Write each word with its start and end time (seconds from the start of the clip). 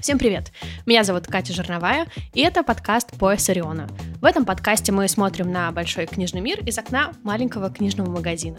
Всем 0.00 0.18
привет! 0.18 0.50
Меня 0.86 1.04
зовут 1.04 1.26
Катя 1.26 1.52
Жирновая, 1.52 2.06
и 2.32 2.40
это 2.40 2.62
подкаст 2.62 3.10
«Пояс 3.18 3.46
Ориона». 3.50 3.86
В 4.22 4.24
этом 4.24 4.46
подкасте 4.46 4.92
мы 4.92 5.06
смотрим 5.08 5.52
на 5.52 5.70
большой 5.72 6.06
книжный 6.06 6.40
мир 6.40 6.60
из 6.64 6.78
окна 6.78 7.12
маленького 7.22 7.68
книжного 7.68 8.08
магазина. 8.08 8.56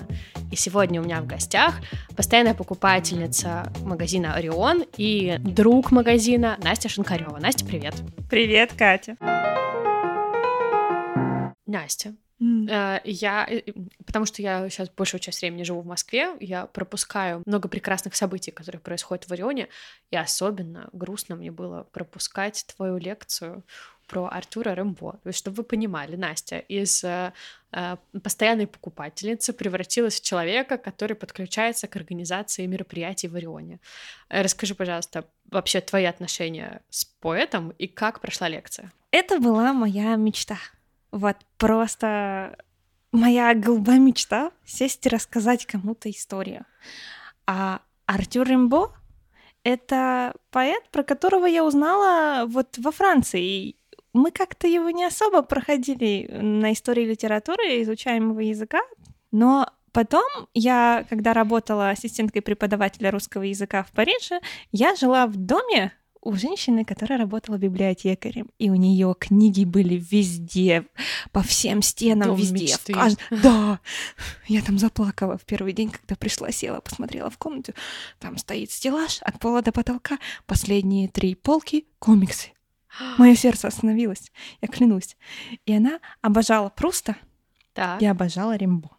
И 0.51 0.56
сегодня 0.56 1.01
у 1.01 1.04
меня 1.04 1.19
в 1.19 1.26
гостях 1.26 1.81
постоянная 2.15 2.54
покупательница 2.54 3.74
магазина 3.83 4.35
«Орион» 4.35 4.83
и 4.97 5.38
друг 5.40 5.92
магазина 5.92 6.60
Настя 6.62 6.90
Шинкарева. 6.90 7.40
Настя, 7.40 7.65
привет! 7.65 7.96
Привет, 8.29 8.73
Катя! 8.78 9.17
Настя, 11.65 12.13
Mm. 12.67 13.01
Я, 13.03 13.47
э, 13.49 13.62
потому 14.05 14.25
что 14.25 14.41
я 14.41 14.69
сейчас 14.69 14.89
большую 14.89 15.19
часть 15.19 15.41
времени 15.41 15.63
живу 15.63 15.81
в 15.81 15.85
Москве, 15.85 16.35
я 16.39 16.66
пропускаю 16.66 17.43
много 17.45 17.67
прекрасных 17.67 18.16
событий, 18.16 18.52
которые 18.52 18.80
происходят 18.80 19.25
в 19.25 19.31
Орионе, 19.31 19.67
и 20.09 20.17
особенно 20.17 20.89
грустно 20.93 21.35
мне 21.35 21.52
было 21.52 21.83
пропускать 21.91 22.66
твою 22.75 22.97
лекцию 22.97 23.63
про 24.11 24.27
Артура 24.27 24.75
Рэмбо. 24.75 25.13
То 25.23 25.27
есть, 25.29 25.39
чтобы 25.39 25.57
вы 25.57 25.63
понимали, 25.63 26.17
Настя 26.17 26.59
из 26.59 27.02
э, 27.03 27.31
э, 27.71 27.97
постоянной 28.21 28.67
покупательницы 28.67 29.53
превратилась 29.53 30.19
в 30.19 30.23
человека, 30.23 30.77
который 30.77 31.16
подключается 31.16 31.88
к 31.88 31.95
организации 31.95 32.66
мероприятий 32.66 33.30
в 33.30 33.35
Орионе. 33.35 33.80
Расскажи, 34.27 34.75
пожалуйста, 34.75 35.25
вообще 35.49 35.80
твои 35.80 36.03
отношения 36.05 36.81
с 36.89 37.05
поэтом 37.05 37.69
и 37.80 37.88
как 37.88 38.19
прошла 38.19 38.49
лекция? 38.49 38.91
Это 39.11 39.39
была 39.39 39.71
моя 39.71 40.16
мечта. 40.16 40.57
Вот 41.11 41.38
просто 41.57 42.57
моя 43.11 43.53
голубая 43.53 43.99
мечта— 43.99 44.52
сесть 44.65 45.05
и 45.05 45.09
рассказать 45.09 45.65
кому-то 45.65 46.09
историю. 46.09 46.65
А 47.45 47.81
Артюр 48.05 48.47
Римбо— 48.47 48.95
это 49.63 50.33
поэт, 50.49 50.89
про 50.91 51.03
которого 51.03 51.45
я 51.45 51.66
узнала 51.66 52.45
вот 52.47 52.77
во 52.77 52.91
Франции. 52.91 53.75
Мы 54.13 54.31
как-то 54.31 54.67
его 54.67 54.89
не 54.89 55.05
особо 55.05 55.41
проходили 55.41 56.27
на 56.31 56.73
истории 56.73 57.05
литературы, 57.05 57.81
изучаемого 57.81 58.39
языка, 58.39 58.81
но 59.31 59.67
Потом 59.93 60.23
я, 60.53 61.05
когда 61.09 61.33
работала 61.33 61.89
ассистенткой 61.89 62.41
преподавателя 62.41 63.11
русского 63.11 63.43
языка 63.43 63.83
в 63.83 63.91
Париже, 63.91 64.39
я 64.71 64.95
жила 64.95 65.27
в 65.27 65.36
доме, 65.36 65.91
у 66.22 66.36
женщины, 66.36 66.86
которая 66.86 67.19
работала 67.19 67.58
библиотекарем, 67.58 68.50
и 68.59 68.69
у 68.69 68.75
нее 68.75 69.16
книги 69.19 69.66
были 69.66 69.95
везде, 69.95 70.86
по 71.31 71.41
всем 71.41 71.81
стенам, 71.81 72.30
Дом 72.30 72.38
везде. 72.38 72.64
Мечты. 72.66 72.94
В 72.94 72.95
кажд... 72.95 73.19
Да, 73.30 73.80
я 74.47 74.61
там 74.61 74.77
заплакала 74.77 75.38
в 75.38 75.45
первый 75.45 75.73
день, 75.73 75.89
когда 75.89 76.16
пришла, 76.16 76.52
села, 76.52 76.80
посмотрела 76.80 77.30
в 77.30 77.38
комнату. 77.38 77.73
Там 78.19 78.38
стоит 78.38 78.72
стеллаж 78.72 79.19
от 79.22 79.39
пола 79.39 79.61
до 79.61 79.72
потолка, 79.72 80.19
последние 80.45 81.08
три 81.08 81.36
полки— 81.36 81.88
комиксы. 81.99 82.49
Мое 83.17 83.36
сердце 83.36 83.67
остановилось, 83.67 84.31
я 84.61 84.67
клянусь. 84.67 85.17
И 85.66 85.73
она 85.73 85.99
обожала 86.22 86.69
так. 87.73 88.02
и 88.02 88.05
обожала 88.05 88.55
Римбо. 88.55 88.92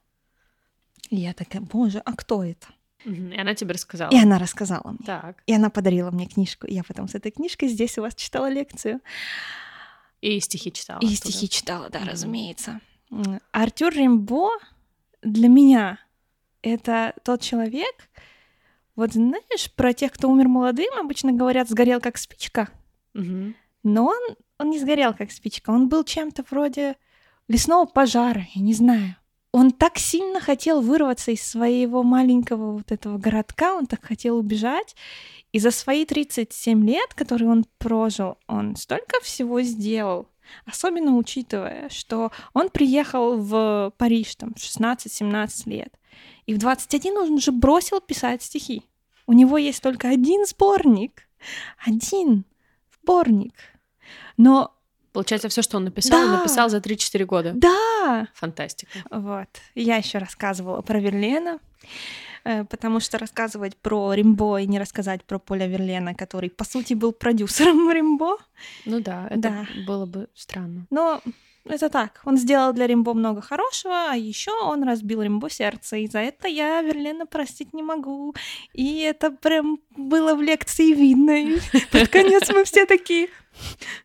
И 1.11 1.17
я 1.17 1.35
такая, 1.35 1.61
боже, 1.61 1.99
а 1.99 2.15
кто 2.15 2.43
это? 2.43 2.69
И 3.05 3.37
она 3.39 3.55
тебе 3.55 3.75
рассказала. 3.75 4.11
И 4.11 4.17
она 4.17 4.39
рассказала 4.39 4.91
мне. 4.91 5.07
Так. 5.07 5.43
И 5.47 5.55
она 5.55 5.71
подарила 5.71 6.11
мне 6.11 6.27
книжку. 6.27 6.67
И 6.67 6.75
я 6.75 6.85
потом 6.85 7.09
с 7.09 7.15
этой 7.15 7.31
книжкой 7.31 7.69
здесь 7.69 7.99
у 7.99 8.03
вас 8.03 8.15
читала 8.15 8.49
лекцию. 8.49 9.01
И 10.21 10.39
стихи 10.41 10.73
читала. 10.73 11.01
И 11.01 11.07
оттуда. 11.07 11.17
стихи 11.17 11.49
читала, 11.49 11.91
да, 11.91 12.01
mm-hmm. 12.01 12.11
разумеется. 12.11 12.81
Артюр 13.51 13.93
Римбо 13.93 14.51
для 15.23 15.49
меня 15.49 15.99
это 16.63 17.15
тот 17.25 17.41
человек, 17.41 18.09
вот 18.95 19.13
знаешь, 19.13 19.71
про 19.75 19.93
тех, 19.93 20.13
кто 20.13 20.31
умер 20.31 20.49
молодым, 20.49 20.95
обычно 20.99 21.33
говорят, 21.33 21.69
сгорел 21.69 22.01
как 22.01 22.17
спичка. 22.19 22.69
Mm-hmm. 23.15 23.55
Но 23.83 24.07
он, 24.07 24.37
он 24.59 24.71
не 24.71 24.79
сгорел 24.79 25.13
как 25.13 25.33
спичка, 25.33 25.71
он 25.71 25.89
был 25.89 26.05
чем-то 26.05 26.45
вроде 26.51 26.97
лесного 27.49 27.85
пожара, 27.85 28.47
я 28.55 28.63
не 28.63 28.75
знаю 28.75 29.17
он 29.53 29.71
так 29.71 29.99
сильно 29.99 30.41
хотел 30.41 30.81
вырваться 30.81 31.31
из 31.31 31.43
своего 31.43 32.03
маленького 32.03 32.73
вот 32.73 32.91
этого 32.91 33.19
городка, 33.19 33.75
он 33.75 33.87
так 33.87 34.05
хотел 34.05 34.39
убежать. 34.39 34.97
И 35.53 35.59
за 35.59 35.71
свои 35.71 36.07
37 36.07 36.87
лет, 36.89 37.13
которые 37.13 37.51
он 37.51 37.67
прожил, 37.77 38.39
он 38.47 38.75
столько 38.77 39.21
всего 39.21 39.61
сделал. 39.61 40.27
Особенно 40.65 41.17
учитывая, 41.17 41.91
что 41.91 42.33
он 42.55 42.71
приехал 42.71 43.37
в 43.37 43.93
Париж 43.99 44.35
там 44.37 44.55
16-17 44.57 45.69
лет. 45.69 45.95
И 46.47 46.55
в 46.55 46.59
21 46.59 47.17
он 47.19 47.33
уже 47.33 47.53
бросил 47.53 48.01
писать 48.01 48.43
стихи. 48.43 48.83
У 49.27 49.35
него 49.35 49.59
есть 49.59 49.83
только 49.83 50.09
один 50.09 50.47
сборник. 50.47 51.29
Один 51.85 52.45
сборник. 53.03 53.55
Но 54.37 54.75
Получается, 55.13 55.49
все, 55.49 55.63
что 55.63 55.77
он 55.77 55.85
написал, 55.85 56.19
да. 56.19 56.25
он 56.25 56.33
написал 56.39 56.71
за 56.71 56.79
3-4 56.79 57.25
года. 57.25 57.53
Да. 57.55 58.29
Фантастика. 58.35 58.99
Вот. 59.11 59.49
Я 59.75 59.97
еще 59.97 60.19
рассказывала 60.19 60.81
про 60.81 60.99
Верлена, 61.01 61.59
э, 62.45 62.65
потому 62.65 63.01
что 63.01 63.19
рассказывать 63.19 63.77
про 63.77 64.15
Римбо 64.15 64.61
и 64.61 64.67
не 64.67 64.79
рассказать 64.79 65.23
про 65.25 65.39
Поля 65.39 65.67
Верлена, 65.67 66.15
который, 66.15 66.49
по 66.49 66.65
сути, 66.65 66.95
был 66.95 67.13
продюсером 67.13 67.91
Римбо. 67.93 68.39
Ну 68.87 69.01
да, 69.01 69.27
это 69.29 69.39
да. 69.41 69.67
было 69.87 70.07
бы 70.07 70.29
странно. 70.35 70.87
Но 70.91 71.21
это 71.65 71.89
так. 71.89 72.21
Он 72.25 72.37
сделал 72.37 72.73
для 72.73 72.87
Римбо 72.87 73.15
много 73.15 73.41
хорошего, 73.41 74.11
а 74.11 74.17
еще 74.17 74.53
он 74.63 74.83
разбил 74.83 75.23
Римбо 75.23 75.49
сердце. 75.49 75.97
И 75.99 76.09
за 76.09 76.19
это 76.19 76.49
я 76.49 76.83
Верлена 76.83 77.27
простить 77.27 77.73
не 77.73 77.83
могу. 77.83 78.35
И 78.73 79.01
это 79.01 79.31
прям 79.31 79.79
было 79.97 80.35
в 80.35 80.43
лекции 80.43 80.93
видно. 80.93 81.43
И 81.43 81.59
под 81.93 82.09
конец 82.09 82.51
мы 82.51 82.65
все 82.65 82.87
такие, 82.87 83.29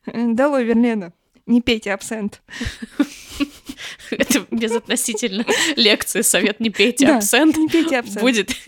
Долой 0.06 0.64
Верлена, 0.66 1.14
не 1.46 1.62
пейте 1.62 1.94
абсент. 1.94 2.42
Это 4.12 4.46
безотносительно 4.52 5.46
лекции 5.76 6.22
совет 6.22 6.60
«Не 6.60 6.70
пейте 6.70 7.08
абсент». 7.08 7.58
не 7.58 7.68
пейте 7.68 8.00
абсент. 8.00 8.22
Будет. 8.22 8.52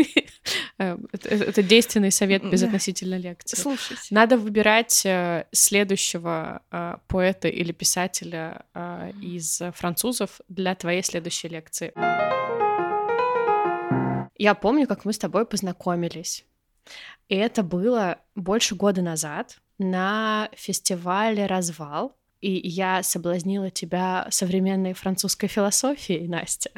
Э, 0.80 0.98
это, 1.12 1.62
действенный 1.62 2.12
совет 2.12 2.50
безотносительно 2.50 3.18
лекции. 3.18 3.56
Слушайте. 3.56 4.08
Надо 4.10 4.38
выбирать 4.38 5.06
э, 5.06 5.46
следующего 5.52 6.64
э, 6.72 6.96
поэта 7.08 7.50
или 7.50 7.72
писателя 7.72 8.66
из 9.22 9.62
французов 9.76 10.40
для 10.48 10.74
твоей 10.76 11.04
следующей 11.04 11.50
лекции. 11.50 11.92
Я 14.38 14.56
помню, 14.56 14.88
как 14.88 15.06
мы 15.06 15.14
с 15.14 15.20
тобой 15.20 15.46
познакомились. 15.46 16.46
И 17.28 17.36
это 17.36 17.62
было 17.62 18.20
больше 18.36 18.76
года 18.76 19.02
назад 19.02 19.60
на 19.78 20.50
фестивале 20.56 21.46
«Развал», 21.46 22.16
и 22.42 22.68
я 22.68 23.04
соблазнила 23.04 23.70
тебя 23.70 24.28
современной 24.30 24.94
французской 24.94 25.48
философией, 25.48 26.28
Настя. 26.28 26.72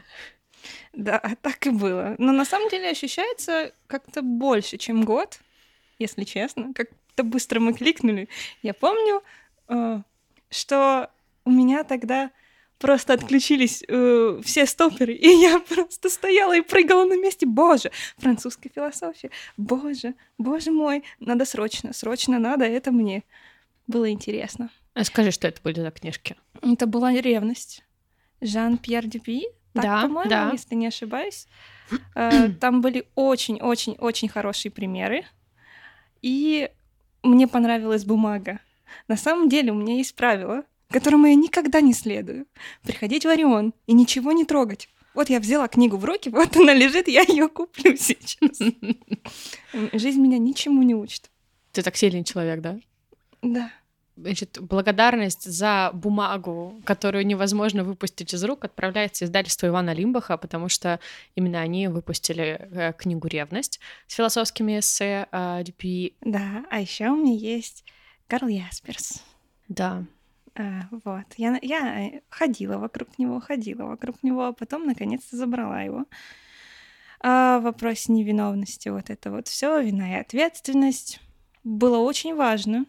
Да, 0.93 1.19
так 1.41 1.65
и 1.67 1.69
было. 1.69 2.15
Но 2.17 2.31
на 2.31 2.45
самом 2.45 2.69
деле 2.69 2.89
ощущается 2.89 3.73
как-то 3.87 4.21
больше, 4.21 4.77
чем 4.77 5.03
год, 5.03 5.39
если 5.99 6.23
честно. 6.23 6.73
Как-то 6.73 7.23
быстро 7.23 7.59
мы 7.59 7.73
кликнули. 7.73 8.27
Я 8.61 8.73
помню, 8.73 9.21
э, 9.67 10.01
что 10.49 11.09
у 11.45 11.51
меня 11.51 11.83
тогда 11.83 12.31
просто 12.79 13.13
отключились 13.13 13.83
э, 13.87 14.41
все 14.43 14.65
стоперы, 14.65 15.13
и 15.21 15.27
я 15.27 15.59
просто 15.59 16.09
стояла 16.09 16.57
и 16.57 16.61
прыгала 16.61 17.05
на 17.05 17.17
месте. 17.17 17.45
Боже, 17.45 17.91
французская 18.17 18.69
философия. 18.73 19.29
Боже, 19.57 20.15
боже 20.37 20.71
мой, 20.71 21.03
надо 21.19 21.45
срочно, 21.45 21.93
срочно 21.93 22.39
надо 22.39 22.65
это 22.65 22.91
мне. 22.91 23.23
Было 23.87 24.09
интересно. 24.09 24.71
А 24.93 25.03
скажи, 25.03 25.31
что 25.31 25.47
это 25.47 25.61
были 25.63 25.79
за 25.79 25.91
книжки? 25.91 26.35
Это 26.61 26.85
была 26.85 27.13
«Ревность». 27.13 27.83
Жан-Пьер 28.41 29.05
Дюпи, 29.05 29.43
так, 29.73 29.83
да, 29.83 30.01
по-моему, 30.01 30.29
да. 30.29 30.49
если 30.51 30.73
не 30.75 30.87
ошибаюсь. 30.87 31.47
Э, 32.15 32.49
там 32.59 32.81
были 32.81 33.05
очень-очень-очень 33.15 34.29
хорошие 34.29 34.71
примеры. 34.71 35.25
И 36.21 36.69
мне 37.21 37.47
понравилась 37.47 38.03
бумага. 38.03 38.59
На 39.07 39.15
самом 39.15 39.47
деле 39.47 39.71
у 39.71 39.75
меня 39.75 39.95
есть 39.95 40.15
правило 40.15 40.63
которому 40.91 41.25
я 41.27 41.35
никогда 41.35 41.81
не 41.81 41.93
следую. 41.93 42.45
Приходить 42.83 43.25
в 43.25 43.29
Орион 43.29 43.73
и 43.87 43.93
ничего 43.93 44.31
не 44.31 44.45
трогать. 44.45 44.89
Вот 45.13 45.29
я 45.29 45.39
взяла 45.39 45.67
книгу 45.67 45.97
в 45.97 46.05
руки, 46.05 46.29
вот 46.33 46.55
она 46.55 46.73
лежит, 46.73 47.07
я 47.07 47.21
ее 47.21 47.49
куплю 47.49 47.97
сейчас. 47.97 48.59
Жизнь 49.93 50.21
меня 50.21 50.37
ничему 50.37 50.83
не 50.83 50.95
учит. 50.95 51.29
Ты 51.71 51.81
так 51.81 51.95
сильный 51.95 52.23
человек, 52.23 52.61
да? 52.61 52.79
Да. 53.41 53.71
Значит, 54.21 54.59
благодарность 54.61 55.43
за 55.43 55.89
бумагу, 55.93 56.79
которую 56.85 57.25
невозможно 57.25 57.83
выпустить 57.83 58.33
из 58.33 58.43
рук, 58.43 58.65
отправляется 58.65 59.25
издательство 59.25 59.67
Ивана 59.67 59.93
Лимбаха, 59.93 60.37
потому 60.37 60.69
что 60.69 60.99
именно 61.35 61.59
они 61.59 61.87
выпустили 61.87 62.69
э, 62.71 62.93
книгу 62.93 63.27
«Ревность» 63.27 63.79
с 64.07 64.13
философскими 64.13 64.79
эссе 64.79 65.27
э. 65.31 65.63
Да, 66.21 66.65
а 66.69 66.79
еще 66.79 67.09
у 67.09 67.15
меня 67.15 67.35
есть 67.35 67.83
Карл 68.27 68.47
Ясперс. 68.47 69.23
Да, 69.67 70.05
а, 70.55 70.81
вот. 70.91 71.25
Я, 71.37 71.57
я 71.61 72.07
э, 72.07 72.21
ходила 72.29 72.77
вокруг 72.77 73.17
него, 73.17 73.39
ходила 73.39 73.85
вокруг 73.85 74.21
него, 74.21 74.47
а 74.47 74.53
потом 74.53 74.85
наконец-то 74.85 75.37
забрала 75.37 75.81
его. 75.81 76.05
А 77.21 77.59
в 77.59 77.63
вопросе 77.63 78.11
невиновности 78.11 78.89
вот 78.89 79.09
это 79.09 79.31
вот 79.31 79.47
все, 79.47 79.81
вина 79.81 80.11
и 80.11 80.19
ответственность. 80.19 81.21
было 81.63 81.97
очень 81.99 82.35
важно, 82.35 82.85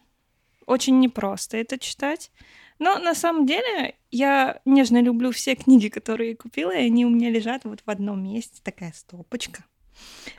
очень 0.67 1.00
непросто 1.00 1.56
это 1.56 1.79
читать. 1.79 2.31
Но 2.79 2.99
на 2.99 3.14
самом 3.14 3.47
деле 3.47 3.94
я 4.11 4.61
нежно 4.64 5.00
люблю 5.00 5.31
все 5.31 5.55
книги, 5.55 5.88
которые 5.88 6.35
купила, 6.35 6.73
и 6.73 6.87
они 6.87 7.06
у 7.06 7.11
меня 7.11 7.31
лежат 7.31 7.64
вот 7.64 7.81
в 7.85 7.91
одном 7.91 8.25
месте, 8.25 8.61
такая 8.62 8.93
стопочка, 8.93 9.64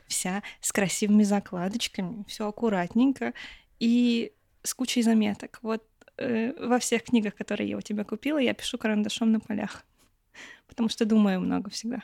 вся 0.08 0.44
с 0.60 0.72
красивыми 0.72 1.24
закладочками, 1.24 2.26
все 2.28 2.48
аккуратненько 2.48 3.34
и 3.80 4.34
с 4.62 4.74
кучей 4.74 5.04
заметок. 5.04 5.60
Вот 5.62 5.84
э, 6.18 6.54
во 6.68 6.80
всех 6.80 7.04
книгах, 7.04 7.36
которые 7.36 7.70
я 7.70 7.78
у 7.78 7.82
тебя 7.82 8.04
купила, 8.04 8.40
я 8.40 8.54
пишу 8.54 8.78
карандашом 8.78 9.32
на 9.32 9.40
полях, 9.40 9.86
потому 10.68 10.90
что 10.90 11.06
думаю 11.06 11.40
много 11.40 11.70
всегда. 11.70 12.04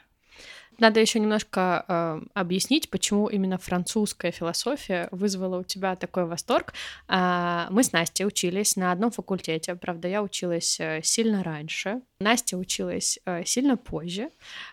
Надо 0.79 0.99
еще 0.99 1.19
немножко 1.19 1.85
э, 1.87 2.21
объяснить, 2.33 2.89
почему 2.89 3.27
именно 3.27 3.57
французская 3.57 4.31
философия 4.31 5.09
вызвала 5.11 5.59
у 5.59 5.63
тебя 5.63 5.95
такой 5.95 6.25
восторг. 6.25 6.73
Э, 7.07 7.67
мы 7.69 7.83
с 7.83 7.91
Настей 7.91 8.25
учились 8.25 8.75
на 8.75 8.91
одном 8.91 9.11
факультете, 9.11 9.75
правда, 9.75 10.07
я 10.07 10.23
училась 10.23 10.79
э, 10.79 11.01
сильно 11.03 11.43
раньше, 11.43 12.01
Настя 12.19 12.57
училась 12.57 13.19
э, 13.25 13.43
сильно 13.45 13.75
позже, 13.77 14.29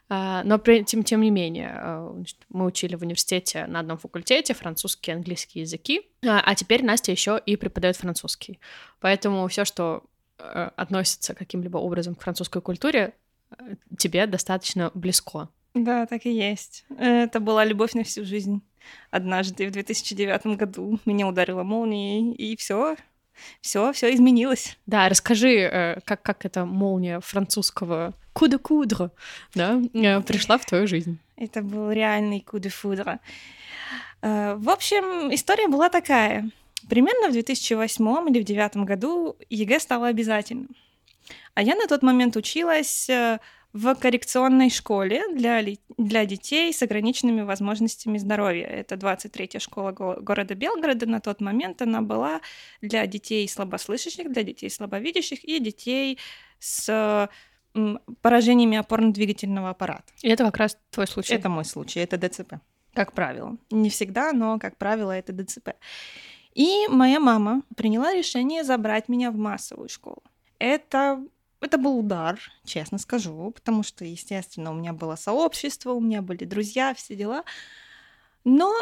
э, 0.08 0.42
но 0.44 0.58
при, 0.58 0.84
тем, 0.84 1.02
тем 1.02 1.20
не 1.22 1.30
менее 1.30 1.72
э, 1.76 2.24
мы 2.50 2.66
учили 2.66 2.94
в 2.94 3.02
университете 3.02 3.66
на 3.66 3.80
одном 3.80 3.98
факультете 3.98 4.54
французский 4.54 5.10
и 5.10 5.14
английский 5.14 5.60
языки, 5.60 6.08
э, 6.22 6.28
а 6.28 6.54
теперь 6.54 6.84
Настя 6.84 7.10
еще 7.10 7.40
и 7.44 7.56
преподает 7.56 7.96
французский, 7.96 8.60
поэтому 9.00 9.46
все, 9.48 9.64
что 9.64 10.04
э, 10.38 10.70
относится 10.76 11.34
каким-либо 11.34 11.78
образом 11.78 12.14
к 12.14 12.22
французской 12.22 12.62
культуре, 12.62 13.14
э, 13.50 13.74
тебе 13.98 14.26
достаточно 14.26 14.92
близко. 14.94 15.48
Да, 15.76 16.06
так 16.06 16.24
и 16.24 16.32
есть. 16.32 16.86
Это 16.98 17.38
была 17.38 17.64
любовь 17.64 17.92
на 17.92 18.02
всю 18.02 18.24
жизнь. 18.24 18.62
Однажды 19.10 19.66
в 19.66 19.72
2009 19.72 20.46
году 20.56 20.98
меня 21.04 21.28
ударила 21.28 21.64
молнией, 21.64 22.32
и 22.32 22.56
все, 22.56 22.96
все, 23.60 23.92
все 23.92 24.14
изменилось. 24.14 24.78
Да, 24.86 25.08
расскажи, 25.08 25.50
э, 25.50 26.00
как, 26.04 26.22
как 26.22 26.46
эта 26.46 26.64
молния 26.64 27.20
французского 27.20 28.14
куда 28.32 28.58
кудро 28.58 29.10
да, 29.54 29.80
э, 29.92 30.20
пришла 30.22 30.56
в 30.56 30.64
твою 30.64 30.86
жизнь. 30.86 31.18
Это 31.36 31.60
был 31.60 31.90
реальный 31.90 32.40
coup 32.40 32.60
de 32.60 32.70
foudre. 32.70 33.20
Э, 34.22 34.54
в 34.56 34.70
общем, 34.70 35.34
история 35.34 35.68
была 35.68 35.90
такая. 35.90 36.50
Примерно 36.88 37.28
в 37.28 37.32
2008 37.32 38.04
или 38.30 38.40
в 38.40 38.46
2009 38.46 38.76
году 38.86 39.36
ЕГЭ 39.50 39.80
стало 39.80 40.06
обязательным. 40.06 40.70
А 41.54 41.62
я 41.62 41.74
на 41.74 41.86
тот 41.86 42.02
момент 42.02 42.36
училась 42.36 43.10
в 43.76 43.94
коррекционной 43.94 44.70
школе 44.70 45.22
для, 45.34 45.62
для 45.98 46.24
детей 46.24 46.72
с 46.72 46.82
ограниченными 46.82 47.42
возможностями 47.42 48.16
здоровья. 48.16 48.64
Это 48.64 48.94
23-я 48.94 49.60
школа 49.60 49.92
го- 49.92 50.16
города 50.18 50.54
Белгорода. 50.54 51.04
На 51.04 51.20
тот 51.20 51.42
момент 51.42 51.82
она 51.82 52.00
была 52.00 52.40
для 52.80 53.06
детей 53.06 53.46
слабослышащих, 53.46 54.32
для 54.32 54.44
детей 54.44 54.70
слабовидящих 54.70 55.44
и 55.44 55.60
детей 55.60 56.18
с 56.58 57.28
поражениями 58.22 58.78
опорно-двигательного 58.78 59.68
аппарата. 59.68 60.10
И 60.22 60.28
это 60.28 60.44
как 60.44 60.56
раз 60.56 60.78
твой 60.90 61.06
случай? 61.06 61.34
Это 61.34 61.50
мой 61.50 61.66
случай, 61.66 62.00
это 62.00 62.16
ДЦП, 62.16 62.54
как 62.94 63.12
правило. 63.12 63.58
Не 63.70 63.90
всегда, 63.90 64.32
но, 64.32 64.58
как 64.58 64.78
правило, 64.78 65.12
это 65.12 65.34
ДЦП. 65.34 65.72
И 66.54 66.86
моя 66.88 67.20
мама 67.20 67.60
приняла 67.76 68.14
решение 68.14 68.64
забрать 68.64 69.10
меня 69.10 69.30
в 69.30 69.36
массовую 69.36 69.90
школу. 69.90 70.22
Это 70.58 71.22
это 71.60 71.78
был 71.78 71.98
удар, 71.98 72.40
честно 72.64 72.98
скажу, 72.98 73.50
потому 73.50 73.82
что, 73.82 74.04
естественно, 74.04 74.70
у 74.70 74.74
меня 74.74 74.92
было 74.92 75.16
сообщество, 75.16 75.92
у 75.92 76.00
меня 76.00 76.22
были 76.22 76.44
друзья, 76.44 76.94
все 76.94 77.16
дела. 77.16 77.44
Но 78.44 78.74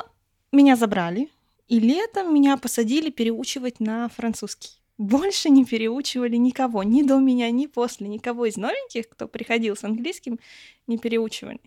меня 0.51 0.77
забрали, 0.77 1.31
и 1.69 1.79
летом 1.79 2.35
меня 2.35 2.57
посадили 2.57 3.11
переучивать 3.11 3.81
на 3.81 4.09
французский. 4.09 4.81
Больше 4.99 5.51
не 5.51 5.65
переучивали 5.65 6.37
никого, 6.37 6.83
ни 6.83 7.03
до 7.03 7.19
меня, 7.19 7.51
ни 7.51 7.67
после, 7.67 8.09
никого 8.09 8.47
из 8.47 8.57
новеньких, 8.57 9.09
кто 9.09 9.27
приходил 9.27 9.77
с 9.77 9.85
английским, 9.85 10.39
не 10.87 10.99
переучивали. 10.99 11.61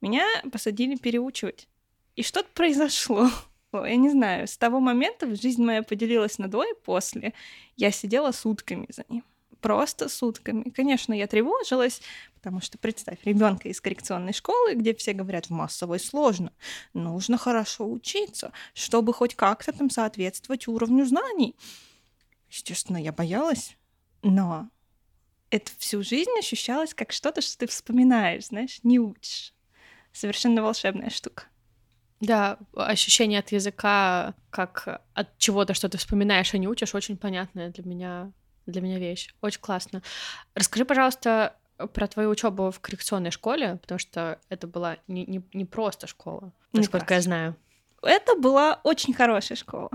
Меня 0.00 0.24
посадили 0.52 0.96
переучивать. 0.96 1.68
И 2.16 2.22
что-то 2.22 2.48
произошло. 2.54 3.28
Я 3.72 3.96
не 3.96 4.10
знаю, 4.10 4.46
с 4.46 4.56
того 4.56 4.80
момента 4.80 5.34
жизнь 5.34 5.62
моя 5.62 5.82
поделилась 5.82 6.38
на 6.38 6.48
до 6.48 6.64
и 6.64 6.74
после. 6.84 7.34
Я 7.76 7.90
сидела 7.90 8.32
сутками 8.32 8.86
за 8.88 9.04
ним 9.08 9.24
просто 9.60 10.08
сутками. 10.08 10.70
Конечно, 10.70 11.12
я 11.12 11.26
тревожилась, 11.26 12.00
потому 12.34 12.60
что 12.60 12.78
представь, 12.78 13.18
ребенка 13.24 13.68
из 13.68 13.80
коррекционной 13.80 14.32
школы, 14.32 14.74
где 14.74 14.94
все 14.94 15.12
говорят, 15.12 15.46
в 15.46 15.50
массовой 15.50 16.00
сложно, 16.00 16.52
нужно 16.94 17.38
хорошо 17.38 17.90
учиться, 17.90 18.52
чтобы 18.74 19.12
хоть 19.12 19.34
как-то 19.34 19.72
там 19.72 19.90
соответствовать 19.90 20.68
уровню 20.68 21.04
знаний. 21.04 21.54
Естественно, 22.50 22.96
я 22.96 23.12
боялась, 23.12 23.76
но 24.22 24.68
это 25.50 25.70
всю 25.78 26.02
жизнь 26.02 26.30
ощущалось 26.38 26.94
как 26.94 27.12
что-то, 27.12 27.40
что 27.40 27.58
ты 27.58 27.66
вспоминаешь, 27.66 28.46
знаешь, 28.46 28.80
не 28.82 28.98
учишь. 28.98 29.54
Совершенно 30.12 30.62
волшебная 30.62 31.10
штука. 31.10 31.44
Да, 32.20 32.58
ощущение 32.74 33.38
от 33.38 33.50
языка, 33.50 34.34
как 34.50 35.02
от 35.14 35.38
чего-то, 35.38 35.72
что 35.72 35.88
ты 35.88 35.96
вспоминаешь, 35.96 36.52
а 36.52 36.58
не 36.58 36.68
учишь, 36.68 36.94
очень 36.94 37.16
понятное 37.16 37.70
для 37.70 37.84
меня 37.84 38.32
для 38.66 38.80
меня 38.80 38.98
вещь. 38.98 39.34
Очень 39.40 39.60
классно. 39.60 40.02
Расскажи, 40.54 40.84
пожалуйста, 40.84 41.56
про 41.88 42.06
твою 42.06 42.30
учебу 42.30 42.70
в 42.70 42.80
коррекционной 42.80 43.30
школе, 43.30 43.78
потому 43.80 43.98
что 43.98 44.38
это 44.48 44.66
была 44.66 44.98
не, 45.08 45.24
не, 45.26 45.42
не 45.52 45.64
просто 45.64 46.06
школа, 46.06 46.52
насколько 46.72 47.14
я 47.14 47.20
знаю. 47.20 47.56
Это 48.02 48.34
была 48.34 48.80
очень 48.84 49.14
хорошая 49.14 49.56
школа. 49.56 49.90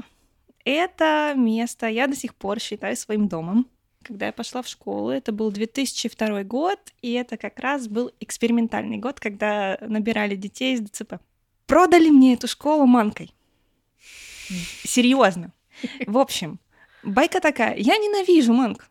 Это 0.63 1.33
место 1.35 1.87
я 1.87 2.07
до 2.07 2.15
сих 2.15 2.33
пор 2.35 2.59
считаю 2.59 2.95
своим 2.95 3.27
домом. 3.27 3.67
Когда 4.03 4.27
я 4.27 4.33
пошла 4.33 4.61
в 4.61 4.67
школу, 4.67 5.09
это 5.09 5.31
был 5.31 5.51
2002 5.51 6.43
год, 6.43 6.79
и 7.01 7.13
это 7.13 7.37
как 7.37 7.59
раз 7.59 7.87
был 7.87 8.11
экспериментальный 8.19 8.97
год, 8.97 9.19
когда 9.19 9.77
набирали 9.81 10.35
детей 10.35 10.75
из 10.75 10.81
ДЦП. 10.81 11.15
Продали 11.65 12.09
мне 12.09 12.35
эту 12.35 12.47
школу 12.47 12.85
манкой. 12.85 13.33
Серьезно. 14.83 15.53
В 16.05 16.17
общем, 16.17 16.59
Байка 17.05 17.39
такая, 17.39 17.75
я 17.77 17.97
ненавижу 17.97 18.53
манг. 18.53 18.89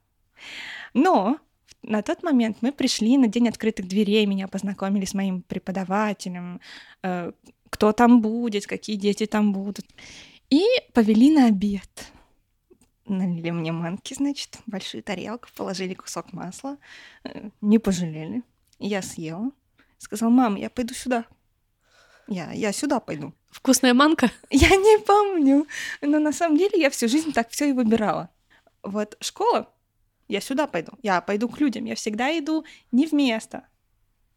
Но 0.95 1.39
на 1.83 2.03
тот 2.03 2.23
момент 2.23 2.59
мы 2.61 2.73
пришли 2.73 3.19
на 3.19 3.27
день 3.27 3.49
открытых 3.49 3.89
дверей, 3.89 4.25
меня 4.27 4.49
познакомили 4.49 5.05
с 5.05 5.15
моим 5.15 5.43
преподавателем, 5.43 6.61
э, 7.03 7.33
кто 7.71 7.93
там 7.93 8.21
будет, 8.21 8.67
какие 8.67 8.97
дети 8.97 9.27
там 9.27 9.53
будут. 9.53 9.85
И 10.49 10.65
повели 10.93 11.31
на 11.35 11.47
обед. 11.47 12.13
Налили 13.07 13.51
мне 13.51 13.73
манки, 13.73 14.15
значит, 14.15 14.59
большую 14.67 15.03
тарелку, 15.03 15.49
положили 15.57 15.95
кусок 15.95 16.33
масла, 16.33 16.79
э, 17.25 17.51
не 17.61 17.79
пожалели. 17.79 18.43
Я 18.79 19.03
съела. 19.03 19.51
Сказал, 19.99 20.31
мам, 20.31 20.55
я 20.55 20.71
пойду 20.71 20.95
сюда. 20.95 21.27
Я, 22.29 22.53
я 22.53 22.73
сюда 22.73 23.01
пойду. 23.01 23.33
Вкусная 23.51 23.95
манка? 23.95 24.31
Я 24.51 24.71
не 24.71 24.99
помню. 24.99 25.67
Но 26.01 26.19
на 26.19 26.33
самом 26.33 26.57
деле 26.57 26.81
я 26.81 26.91
всю 26.91 27.09
жизнь 27.09 27.33
так 27.33 27.51
все 27.51 27.69
и 27.69 27.73
выбирала. 27.73 28.31
Вот 28.83 29.17
школа, 29.21 29.71
я 30.29 30.41
сюда 30.41 30.67
пойду. 30.67 30.93
Я 31.03 31.21
пойду 31.21 31.49
к 31.49 31.61
людям. 31.61 31.85
Я 31.85 31.95
всегда 31.95 32.37
иду 32.39 32.65
не 32.93 33.07
в 33.07 33.13
место. 33.13 33.67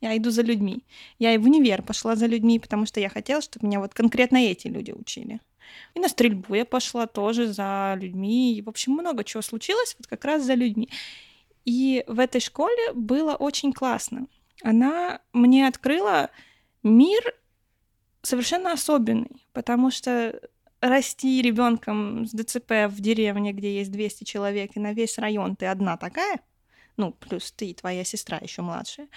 Я 0.01 0.15
иду 0.15 0.29
за 0.29 0.44
людьми. 0.44 0.86
Я 1.17 1.34
и 1.34 1.38
в 1.38 1.46
универ 1.46 1.82
пошла 1.82 2.15
за 2.15 2.27
людьми, 2.27 2.60
потому 2.60 2.86
что 2.86 3.00
я 3.00 3.10
хотела, 3.10 3.41
чтобы 3.41 3.67
меня 3.67 3.79
вот 3.79 3.94
конкретно 3.94 4.38
эти 4.38 4.67
люди 4.67 4.91
учили. 4.91 5.39
И 5.96 6.00
на 6.00 6.08
стрельбу 6.08 6.56
я 6.56 6.65
пошла 6.65 7.08
тоже 7.08 7.48
за 7.48 7.96
людьми. 8.00 8.56
И, 8.56 8.62
в 8.62 8.70
общем, 8.70 8.94
много 8.94 9.24
чего 9.24 9.41
случилось 9.41 9.96
вот 9.98 10.08
как 10.08 10.24
раз 10.25 10.44
за 10.44 10.53
людьми. 10.53 10.89
И 11.65 12.03
в 12.08 12.20
этой 12.20 12.39
школе 12.39 12.94
было 12.94 13.36
очень 13.36 13.74
классно. 13.74 14.27
Она 14.63 15.22
мне 15.34 15.67
открыла 15.67 16.29
мир 16.84 17.34
совершенно 18.27 18.74
особенный, 18.74 19.43
потому 19.53 19.89
что 19.89 20.39
расти 20.81 21.41
ребенком 21.41 22.25
с 22.25 22.31
ДЦП 22.31 22.88
в 22.88 23.00
деревне, 23.00 23.53
где 23.53 23.77
есть 23.77 23.91
200 23.91 24.24
человек, 24.25 24.72
и 24.75 24.79
на 24.79 24.93
весь 24.93 25.17
район 25.17 25.55
ты 25.55 25.65
одна 25.65 25.98
такая, 25.98 26.39
ну, 26.98 27.12
плюс 27.13 27.51
ты 27.51 27.67
и 27.69 27.74
твоя 27.74 28.03
сестра 28.03 28.38
еще 28.38 28.62
младшая, 28.62 29.07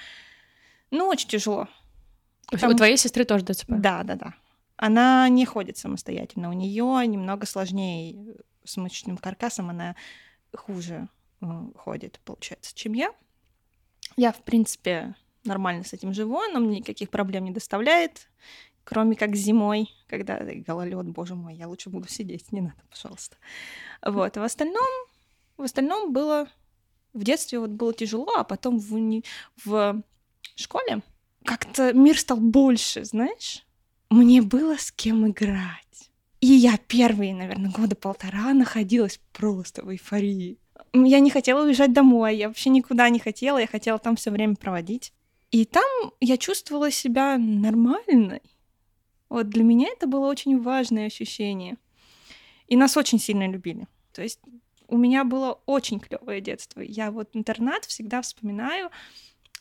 ну, 0.90 1.06
очень 1.06 1.28
тяжело. 1.28 1.68
У 2.52 2.56
твоей 2.56 2.96
сестры 2.96 3.24
тоже 3.24 3.44
ДЦП? 3.44 3.66
Да, 3.68 4.02
да, 4.02 4.14
да. 4.14 4.34
Она 4.76 5.28
не 5.28 5.44
ходит 5.44 5.76
самостоятельно. 5.76 6.48
У 6.48 6.52
нее 6.52 7.06
немного 7.06 7.46
сложнее 7.46 8.36
с 8.64 8.76
мышечным 8.76 9.18
каркасом, 9.18 9.70
она 9.70 9.94
хуже 10.56 11.08
э, 11.42 11.46
ходит, 11.76 12.20
получается, 12.24 12.74
чем 12.74 12.94
я. 12.94 13.12
Я, 14.16 14.32
в 14.32 14.42
принципе, 14.42 15.14
нормально 15.44 15.84
с 15.84 15.92
этим 15.92 16.12
живу, 16.12 16.40
но 16.52 16.60
мне 16.60 16.78
никаких 16.78 17.10
проблем 17.10 17.44
не 17.44 17.50
доставляет. 17.50 18.28
Кроме 18.90 19.14
как 19.14 19.36
зимой, 19.36 19.88
когда 20.08 20.40
гололед, 20.42 21.06
боже 21.10 21.36
мой, 21.36 21.54
я 21.54 21.68
лучше 21.68 21.90
буду 21.90 22.08
сидеть, 22.08 22.50
не 22.50 22.60
надо, 22.60 22.82
пожалуйста. 22.90 23.36
Вот, 24.04 24.36
в 24.36 24.42
остальном, 24.42 24.88
в 25.56 25.62
остальном 25.62 26.12
было 26.12 26.48
в 27.12 27.22
детстве 27.22 27.60
вот 27.60 27.70
было 27.70 27.94
тяжело, 27.94 28.32
а 28.36 28.42
потом 28.42 28.80
в, 28.80 28.92
уни... 28.92 29.24
в 29.64 30.02
школе 30.56 31.02
как-то 31.44 31.92
мир 31.92 32.18
стал 32.18 32.38
больше, 32.38 33.04
знаешь? 33.04 33.64
Мне 34.10 34.42
было 34.42 34.76
с 34.76 34.90
кем 34.90 35.24
играть. 35.30 36.10
И 36.40 36.48
я 36.48 36.76
первые, 36.76 37.32
наверное, 37.32 37.70
года 37.70 37.94
полтора 37.94 38.52
находилась 38.54 39.20
просто 39.32 39.84
в 39.84 39.92
эйфории. 39.92 40.58
Я 40.92 41.20
не 41.20 41.30
хотела 41.30 41.62
уезжать 41.62 41.92
домой, 41.92 42.38
я 42.38 42.48
вообще 42.48 42.70
никуда 42.70 43.08
не 43.08 43.20
хотела, 43.20 43.58
я 43.58 43.68
хотела 43.68 44.00
там 44.00 44.16
все 44.16 44.32
время 44.32 44.56
проводить. 44.56 45.12
И 45.52 45.64
там 45.64 45.84
я 46.18 46.36
чувствовала 46.36 46.90
себя 46.90 47.38
нормальной. 47.38 48.42
Вот 49.30 49.48
для 49.48 49.64
меня 49.64 49.88
это 49.88 50.06
было 50.06 50.26
очень 50.26 50.60
важное 50.60 51.06
ощущение. 51.06 51.78
И 52.66 52.76
нас 52.76 52.96
очень 52.96 53.18
сильно 53.18 53.48
любили. 53.48 53.86
То 54.12 54.22
есть 54.22 54.40
у 54.88 54.96
меня 54.96 55.24
было 55.24 55.60
очень 55.66 56.00
клевое 56.00 56.40
детство. 56.40 56.80
Я 56.80 57.10
вот 57.10 57.30
интернат 57.32 57.84
всегда 57.84 58.20
вспоминаю 58.20 58.90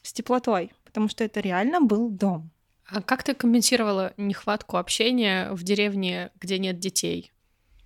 с 0.01 0.11
теплотой, 0.11 0.71
потому 0.83 1.07
что 1.07 1.23
это 1.23 1.39
реально 1.39 1.81
был 1.81 2.09
дом. 2.09 2.49
А 2.88 3.01
как 3.01 3.23
ты 3.23 3.35
компенсировала 3.35 4.13
нехватку 4.17 4.77
общения 4.77 5.51
в 5.51 5.63
деревне, 5.63 6.31
где 6.39 6.57
нет 6.57 6.79
детей? 6.79 7.31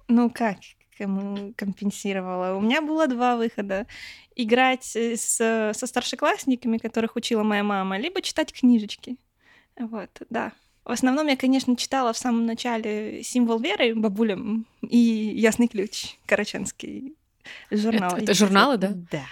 Ну 0.07 0.29
как 0.29 0.57
компенсировала? 1.57 2.55
У 2.55 2.61
меня 2.61 2.81
было 2.81 3.07
два 3.07 3.35
выхода. 3.35 3.87
Играть 4.35 4.95
э, 4.95 5.17
с, 5.17 5.73
со 5.73 5.87
старшеклассниками, 5.87 6.77
которых 6.77 7.15
учила 7.15 7.43
моя 7.43 7.63
мама, 7.63 7.97
либо 7.97 8.21
читать 8.21 8.53
книжечки. 8.53 9.17
Вот, 9.77 10.09
да. 10.29 10.53
В 10.85 10.91
основном 10.91 11.27
я, 11.27 11.37
конечно, 11.37 11.75
читала 11.77 12.11
в 12.11 12.17
самом 12.17 12.45
начале 12.45 13.23
«Символ 13.23 13.59
веры» 13.59 13.95
бабулям 13.95 14.65
и 14.81 14.97
«Ясный 14.97 15.67
ключ» 15.67 16.17
Караченский 16.25 17.15
журнал. 17.71 18.13
Это, 18.13 18.23
это 18.23 18.33
журналы, 18.33 18.77
да? 18.77 18.89
Да. 19.11 19.25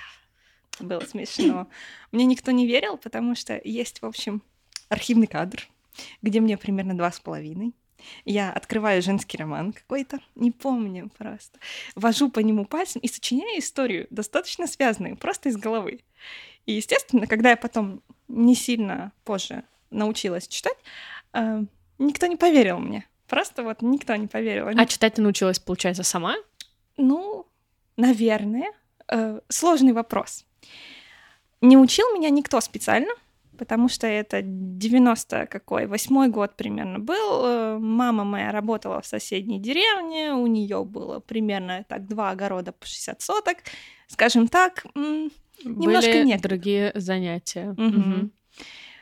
Было 0.79 1.01
смешно. 1.01 1.67
Мне 2.11 2.25
никто 2.25 2.51
не 2.51 2.65
верил, 2.65 2.97
потому 2.97 3.35
что 3.35 3.59
есть, 3.63 4.01
в 4.01 4.05
общем, 4.05 4.41
архивный 4.89 5.27
кадр, 5.27 5.67
где 6.21 6.39
мне 6.39 6.57
примерно 6.57 6.95
два 6.95 7.11
с 7.11 7.19
половиной. 7.19 7.73
Я 8.25 8.51
открываю 8.51 9.01
женский 9.01 9.37
роман 9.37 9.73
какой-то, 9.73 10.19
не 10.35 10.51
помню 10.51 11.11
просто. 11.17 11.59
Вожу 11.95 12.29
по 12.29 12.39
нему 12.39 12.65
пальцем 12.65 13.01
и 13.01 13.07
сочиняю 13.07 13.59
историю, 13.59 14.07
достаточно 14.09 14.67
связанную, 14.67 15.17
просто 15.17 15.49
из 15.49 15.57
головы. 15.57 15.99
И, 16.65 16.73
естественно, 16.73 17.27
когда 17.27 17.51
я 17.51 17.57
потом 17.57 18.01
не 18.27 18.55
сильно 18.55 19.11
позже 19.23 19.63
научилась 19.91 20.47
читать, 20.47 20.77
э, 21.33 21.63
никто 21.99 22.27
не 22.27 22.35
поверил 22.35 22.79
мне. 22.79 23.07
Просто 23.27 23.63
вот 23.63 23.81
никто 23.81 24.15
не 24.15 24.27
поверил. 24.27 24.67
А 24.67 24.85
читать 24.85 25.15
ты 25.15 25.21
научилась, 25.21 25.59
получается, 25.59 26.03
сама? 26.03 26.35
Ну, 26.97 27.45
наверное. 27.97 28.71
Э, 29.07 29.39
сложный 29.47 29.93
вопрос. 29.93 30.45
Не 31.61 31.77
учил 31.77 32.13
меня 32.13 32.29
никто 32.29 32.59
специально, 32.59 33.13
потому 33.57 33.89
что 33.89 34.07
это 34.07 34.41
90 34.41 35.45
какой, 35.45 35.85
восьмой 35.85 36.27
год 36.29 36.55
примерно 36.55 36.99
был. 36.99 37.45
Э, 37.45 37.77
мама 37.77 38.23
моя 38.23 38.51
работала 38.51 39.01
в 39.01 39.05
соседней 39.05 39.59
деревне, 39.59 40.33
у 40.33 40.47
нее 40.47 40.83
было 40.83 41.19
примерно 41.19 41.85
так 41.87 42.07
два 42.07 42.31
огорода 42.31 42.71
по 42.71 42.85
60 42.85 43.21
соток. 43.21 43.57
Скажем 44.07 44.47
так, 44.47 44.85
немножко 45.63 46.11
Были 46.11 46.23
нет. 46.23 46.41
другие 46.41 46.91
занятия. 46.95 47.69
Угу. 47.69 47.83
Угу. 47.83 48.29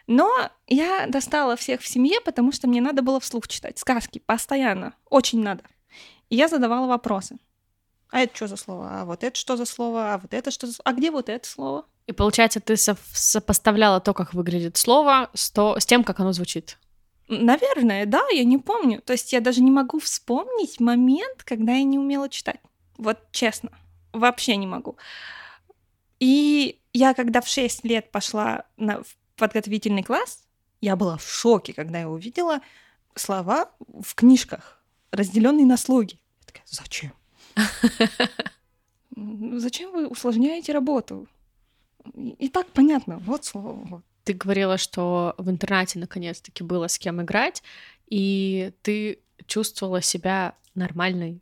Но 0.09 0.49
я 0.65 1.05
достала 1.05 1.55
всех 1.55 1.81
в 1.81 1.87
семье, 1.87 2.19
потому 2.21 2.51
что 2.51 2.67
мне 2.67 2.81
надо 2.81 3.03
было 3.03 3.19
вслух 3.19 3.47
читать 3.47 3.77
сказки 3.77 4.17
постоянно, 4.17 4.95
очень 5.07 5.39
надо. 5.39 5.63
И 6.29 6.35
я 6.35 6.47
задавала 6.47 6.87
вопросы. 6.87 7.37
А 8.09 8.21
это 8.21 8.35
что 8.35 8.47
за 8.47 8.55
слово? 8.55 9.01
А 9.01 9.05
вот 9.05 9.23
это 9.23 9.39
что 9.39 9.55
за 9.55 9.65
слово? 9.65 10.15
А 10.15 10.17
вот 10.17 10.33
это 10.33 10.49
что 10.49 10.65
за 10.65 10.73
слово? 10.73 10.89
А 10.89 10.93
где 10.93 11.11
вот 11.11 11.29
это 11.29 11.47
слово? 11.47 11.85
И 12.07 12.11
получается, 12.11 12.59
ты 12.59 12.75
со- 12.75 12.97
сопоставляла 13.13 14.01
то, 14.01 14.15
как 14.15 14.33
выглядит 14.33 14.77
слово, 14.77 15.29
с, 15.35 15.51
то, 15.51 15.79
с 15.79 15.85
тем, 15.85 16.03
как 16.03 16.19
оно 16.19 16.31
звучит. 16.31 16.79
Наверное, 17.27 18.07
да, 18.07 18.23
я 18.31 18.43
не 18.45 18.57
помню. 18.57 19.03
То 19.03 19.13
есть 19.13 19.31
я 19.31 19.41
даже 19.41 19.61
не 19.61 19.69
могу 19.69 19.99
вспомнить 19.99 20.79
момент, 20.79 21.43
когда 21.43 21.73
я 21.73 21.83
не 21.83 21.99
умела 21.99 22.29
читать. 22.29 22.61
Вот 22.97 23.19
честно, 23.31 23.69
вообще 24.11 24.55
не 24.55 24.65
могу. 24.65 24.97
И 26.19 26.79
я, 26.93 27.13
когда 27.13 27.41
в 27.41 27.47
6 27.47 27.83
лет 27.83 28.09
пошла 28.09 28.63
на, 28.75 29.03
в 29.03 29.18
подготовительный 29.39 30.03
класс, 30.03 30.43
я 30.81 30.95
была 30.95 31.17
в 31.17 31.27
шоке, 31.27 31.73
когда 31.73 31.99
я 31.99 32.09
увидела 32.09 32.61
слова 33.15 33.71
в 33.79 34.15
книжках, 34.15 34.81
разделенные 35.11 35.65
на 35.65 35.77
слоги. 35.77 36.19
Я 36.41 36.45
такая, 36.45 36.63
зачем? 36.65 37.13
Зачем 39.59 39.91
вы 39.91 40.07
усложняете 40.07 40.71
работу? 40.71 41.27
И 42.15 42.49
так 42.49 42.67
понятно, 42.67 43.17
вот 43.17 43.45
слово. 43.45 44.03
Ты 44.23 44.33
говорила, 44.33 44.77
что 44.77 45.35
в 45.37 45.49
интернате 45.49 45.99
наконец-таки 45.99 46.63
было 46.63 46.87
с 46.87 46.97
кем 46.97 47.21
играть, 47.21 47.63
и 48.07 48.71
ты 48.81 49.19
чувствовала 49.47 50.01
себя 50.01 50.55
нормальной. 50.75 51.41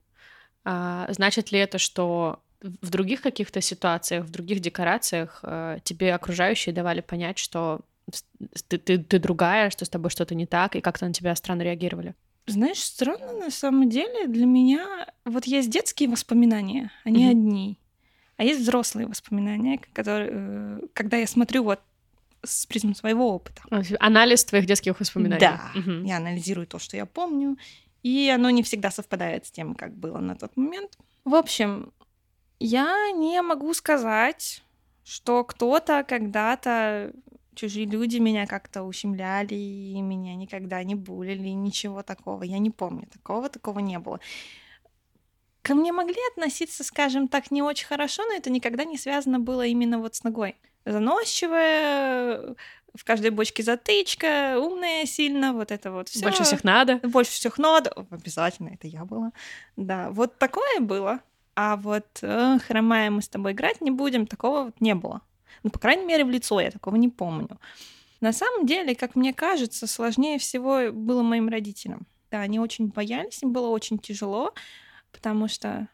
А, 0.63 1.07
значит 1.09 1.51
ли 1.51 1.59
это, 1.59 1.77
что 1.77 2.41
в 2.61 2.89
других 2.89 3.21
каких-то 3.21 3.61
ситуациях, 3.61 4.25
в 4.25 4.29
других 4.31 4.59
декорациях 4.59 5.39
э, 5.43 5.79
тебе 5.83 6.13
окружающие 6.13 6.73
давали 6.73 7.01
понять, 7.01 7.37
что 7.37 7.81
ты, 8.67 8.77
ты, 8.77 8.97
ты 8.97 9.19
другая, 9.19 9.69
что 9.69 9.85
с 9.85 9.89
тобой 9.89 10.09
что-то 10.09 10.33
не 10.35 10.45
так, 10.45 10.75
и 10.75 10.81
как-то 10.81 11.05
на 11.05 11.13
тебя 11.13 11.35
странно 11.35 11.61
реагировали? 11.61 12.15
Знаешь, 12.45 12.79
странно 12.79 13.33
на 13.33 13.51
самом 13.51 13.89
деле 13.89 14.27
для 14.27 14.45
меня 14.45 15.07
вот 15.25 15.45
есть 15.45 15.69
детские 15.69 16.09
воспоминания, 16.09 16.91
они 17.03 17.25
mm-hmm. 17.25 17.31
одни, 17.31 17.79
а 18.37 18.43
есть 18.43 18.61
взрослые 18.61 19.07
воспоминания, 19.07 19.79
которые, 19.93 20.29
э, 20.31 20.79
когда 20.93 21.17
я 21.17 21.27
смотрю 21.27 21.63
вот 21.63 21.81
с 22.43 22.65
призмы 22.65 22.95
своего 22.95 23.33
опыта. 23.33 23.61
А, 23.69 23.81
анализ 23.99 24.45
твоих 24.45 24.65
детских 24.65 24.99
воспоминаний. 24.99 25.39
Да, 25.39 25.71
угу. 25.75 26.05
я 26.05 26.17
анализирую 26.17 26.67
то, 26.67 26.79
что 26.79 26.95
я 26.95 27.05
помню, 27.05 27.57
и 28.03 28.31
оно 28.33 28.49
не 28.51 28.63
всегда 28.63 28.91
совпадает 28.91 29.47
с 29.47 29.51
тем, 29.51 29.75
как 29.75 29.95
было 29.95 30.19
на 30.19 30.35
тот 30.35 30.55
момент. 30.55 30.97
В 31.25 31.35
общем, 31.35 31.91
я 32.59 33.11
не 33.11 33.41
могу 33.41 33.73
сказать, 33.73 34.63
что 35.03 35.43
кто-то 35.43 36.03
когда-то 36.03 37.13
чужие 37.55 37.85
люди 37.85 38.17
меня 38.17 38.45
как-то 38.45 38.83
ущемляли, 38.83 39.55
и 39.55 40.01
меня 40.01 40.35
никогда 40.35 40.83
не 40.83 40.95
булили, 40.95 41.49
ничего 41.49 42.03
такого. 42.03 42.43
Я 42.43 42.59
не 42.59 42.69
помню, 42.69 43.07
такого, 43.11 43.49
такого 43.49 43.79
не 43.79 43.99
было. 43.99 44.19
Ко 45.63 45.75
мне 45.75 45.91
могли 45.91 46.19
относиться, 46.31 46.83
скажем 46.83 47.27
так, 47.27 47.51
не 47.51 47.61
очень 47.61 47.87
хорошо, 47.87 48.23
но 48.25 48.33
это 48.33 48.49
никогда 48.49 48.85
не 48.85 48.97
связано 48.97 49.39
было 49.39 49.65
именно 49.65 49.99
вот 49.99 50.15
с 50.15 50.23
ногой. 50.23 50.55
Заносчивая, 50.85 52.55
в 52.95 53.03
каждой 53.03 53.31
бочке 53.31 53.63
затычка, 53.63 54.57
умная 54.59 55.05
сильно, 55.05 55.51
вот 55.53 55.71
это 55.71 55.91
вот 55.91 56.09
все. 56.09 56.23
Больше 56.23 56.43
всех 56.43 56.63
надо. 56.63 56.97
Больше 57.03 57.31
всех 57.31 57.57
надо. 57.57 57.91
Обязательно, 58.09 58.69
это 58.69 58.87
я 58.87 59.03
была. 59.03 59.33
Да, 59.75 60.09
вот 60.11 60.37
такое 60.37 60.79
было. 60.79 61.19
А 61.59 61.75
вот 61.75 62.05
э, 62.21 62.59
хромая 62.59 63.09
мы 63.09 63.23
с 63.23 63.27
тобой 63.27 63.53
играть 63.53 63.81
не 63.81 63.89
будем, 63.89 64.27
такого 64.27 64.65
вот 64.65 64.79
не 64.79 64.93
было. 64.93 65.21
Ну, 65.63 65.71
по 65.71 65.79
крайней 65.79 66.05
мере, 66.05 66.23
в 66.23 66.29
лицо 66.29 66.61
я 66.61 66.69
такого 66.69 66.97
не 66.97 67.09
помню. 67.09 67.49
На 68.21 68.31
самом 68.31 68.67
деле, 68.67 68.93
как 68.93 69.15
мне 69.15 69.33
кажется, 69.33 69.87
сложнее 69.87 70.37
всего 70.37 70.91
было 70.91 71.23
моим 71.23 71.49
родителям. 71.49 72.05
Да, 72.29 72.41
они 72.41 72.59
очень 72.59 72.89
боялись, 72.89 73.41
им 73.41 73.53
было 73.53 73.69
очень 73.69 73.97
тяжело, 73.97 74.53
потому 75.11 75.47
что 75.47 75.87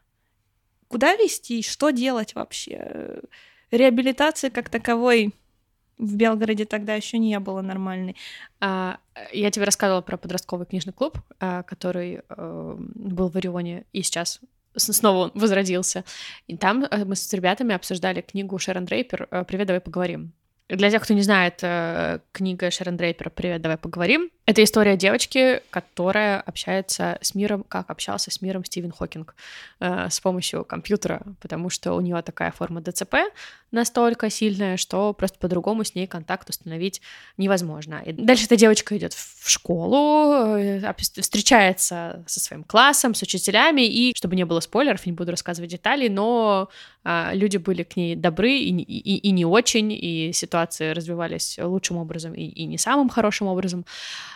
куда 0.90 1.16
вести, 1.16 1.62
что 1.62 1.92
делать 1.92 2.36
вообще? 2.36 3.22
Реабилитации 3.72 4.50
как 4.50 4.70
таковой 4.70 5.34
в 5.98 6.18
Белгороде 6.18 6.66
тогда 6.66 6.96
еще 6.96 7.18
не 7.20 7.40
было 7.40 7.62
нормальной. 7.62 8.18
А, 8.60 8.98
я 9.32 9.50
тебе 9.50 9.64
рассказывала 9.64 10.02
про 10.02 10.18
подростковый 10.18 10.66
книжный 10.66 10.92
клуб, 10.92 11.20
а, 11.40 11.64
который 11.64 12.22
э, 12.28 12.76
был 12.78 13.30
в 13.30 13.38
Орионе 13.38 13.86
и 13.94 14.02
сейчас 14.02 14.42
снова 14.76 15.18
он 15.26 15.32
возродился. 15.34 16.04
И 16.48 16.58
там 16.58 16.84
э, 16.84 17.06
мы 17.06 17.16
с 17.16 17.32
ребятами 17.34 17.76
обсуждали 17.76 18.22
книгу 18.22 18.58
Шерон 18.58 18.86
Дрейпер 18.86 19.28
э, 19.32 19.44
«Привет, 19.46 19.68
давай 19.68 19.82
поговорим». 19.82 20.34
Для 20.70 20.90
тех, 20.90 21.04
кто 21.04 21.14
не 21.14 21.22
знает, 21.22 21.60
э, 21.62 22.20
книга 22.32 22.72
Шерон 22.72 22.96
Дрейпер 22.96 23.30
«Привет, 23.30 23.62
давай 23.62 23.78
поговорим»— 23.78 24.30
это 24.46 24.64
история 24.64 24.96
девочки, 24.96 25.62
которая 25.70 26.40
общается 26.40 27.18
с 27.22 27.36
миром, 27.36 27.64
как 27.68 27.90
общался 27.90 28.32
с 28.32 28.42
миром 28.42 28.64
Стивен 28.64 28.92
Хокинг 28.92 29.36
э, 29.80 30.10
с 30.10 30.20
помощью 30.22 30.66
компьютера, 30.66 31.22
потому 31.42 31.70
что 31.70 31.94
у 31.94 32.02
нее 32.02 32.22
такая 32.22 32.52
форма 32.52 32.82
ДЦП 32.82 33.16
настолько 33.72 34.30
сильная, 34.30 34.78
что 34.78 35.14
просто 35.14 35.40
по-другому 35.40 35.84
с 35.84 35.96
ней 35.96 36.08
контакт 36.08 36.50
установить 36.50 37.02
невозможно. 37.38 38.02
И 38.06 38.12
дальше 38.12 38.46
эта 38.46 38.56
девочка 38.56 38.96
идет 38.98 39.14
в 39.14 39.50
школу, 39.50 40.58
э, 40.58 40.94
встречается 41.00 42.24
со 42.28 42.40
своим 42.40 42.64
классом, 42.64 43.16
с 43.16 43.22
учителями, 43.22 43.82
и, 43.82 44.14
чтобы 44.16 44.36
не 44.36 44.46
было 44.46 44.60
спойлеров, 44.60 45.06
не 45.06 45.12
буду 45.12 45.32
рассказывать 45.32 45.72
деталей, 45.72 46.10
но 46.10 46.70
э, 47.04 47.32
люди 47.34 47.58
были 47.58 47.84
к 47.84 47.96
ней 47.96 48.16
добры 48.16 48.52
и, 48.52 48.70
и, 48.70 49.18
и 49.18 49.32
не 49.32 49.46
очень, 49.46 49.92
и 49.92 50.32
ситуации 50.54 50.92
развивались 50.92 51.58
лучшим 51.60 51.98
образом 51.98 52.34
и, 52.36 52.44
и 52.44 52.66
не 52.66 52.78
самым 52.78 53.10
хорошим 53.10 53.48
образом. 53.48 53.86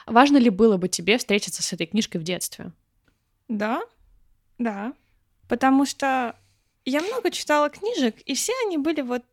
Важно 0.08 0.38
ли 0.38 0.50
было 0.50 0.78
бы 0.78 0.90
тебе 0.90 1.20
встретиться 1.20 1.62
с 1.62 1.74
этой 1.74 1.86
книжкой 1.86 2.22
в 2.22 2.24
детстве? 2.24 2.72
Да, 3.48 3.82
да. 4.58 4.94
Потому 5.48 5.86
что 5.86 6.36
я 6.86 7.02
много 7.02 7.30
читала 7.30 7.70
книжек, 7.70 8.16
и 8.26 8.34
все 8.34 8.52
они 8.66 8.80
были 8.80 9.02
вот 9.02 9.24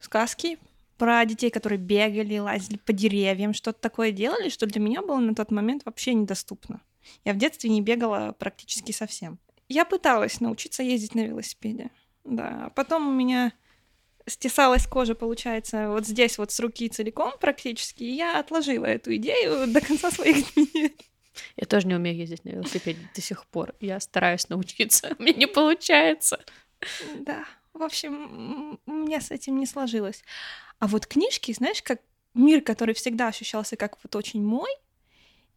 сказки 0.00 0.58
про 0.96 1.24
детей, 1.26 1.50
которые 1.50 1.78
бегали, 1.78 2.38
лазили 2.38 2.78
по 2.78 2.94
деревьям, 2.94 3.52
что-то 3.52 3.78
такое 3.80 4.10
делали, 4.10 4.48
что 4.48 4.66
для 4.66 4.80
меня 4.80 5.02
было 5.02 5.18
на 5.18 5.34
тот 5.34 5.50
момент 5.50 5.82
вообще 5.84 6.14
недоступно. 6.14 6.80
Я 7.24 7.34
в 7.34 7.36
детстве 7.36 7.68
не 7.68 7.82
бегала 7.82 8.34
практически 8.38 8.92
совсем. 8.92 9.38
Я 9.68 9.84
пыталась 9.84 10.40
научиться 10.40 10.82
ездить 10.82 11.14
на 11.14 11.20
велосипеде. 11.20 11.90
Да, 12.24 12.66
а 12.66 12.70
потом 12.70 13.08
у 13.08 13.12
меня 13.12 13.52
стесалась 14.26 14.86
кожа, 14.86 15.14
получается, 15.14 15.88
вот 15.88 16.06
здесь 16.06 16.38
вот 16.38 16.52
с 16.52 16.60
руки 16.60 16.88
целиком 16.88 17.32
практически, 17.40 18.02
и 18.02 18.12
я 18.12 18.38
отложила 18.38 18.86
эту 18.86 19.14
идею 19.16 19.66
до 19.66 19.80
конца 19.80 20.10
своих 20.10 20.54
дней. 20.54 20.96
Я 21.56 21.66
тоже 21.66 21.86
не 21.86 21.94
умею 21.94 22.16
ездить 22.16 22.44
на 22.44 22.50
велосипеде 22.50 23.00
до 23.14 23.20
сих 23.20 23.46
пор. 23.46 23.74
Я 23.80 24.00
стараюсь 24.00 24.48
научиться, 24.48 25.14
мне 25.18 25.32
не 25.32 25.46
получается. 25.46 26.42
Да, 27.14 27.44
в 27.72 27.82
общем, 27.82 28.78
у 28.86 28.92
меня 28.92 29.20
с 29.20 29.30
этим 29.30 29.58
не 29.58 29.66
сложилось. 29.66 30.22
А 30.78 30.86
вот 30.86 31.06
книжки, 31.06 31.52
знаешь, 31.52 31.82
как 31.82 32.00
мир, 32.34 32.62
который 32.62 32.94
всегда 32.94 33.28
ощущался 33.28 33.76
как 33.76 33.98
вот 34.02 34.16
очень 34.16 34.42
мой, 34.42 34.70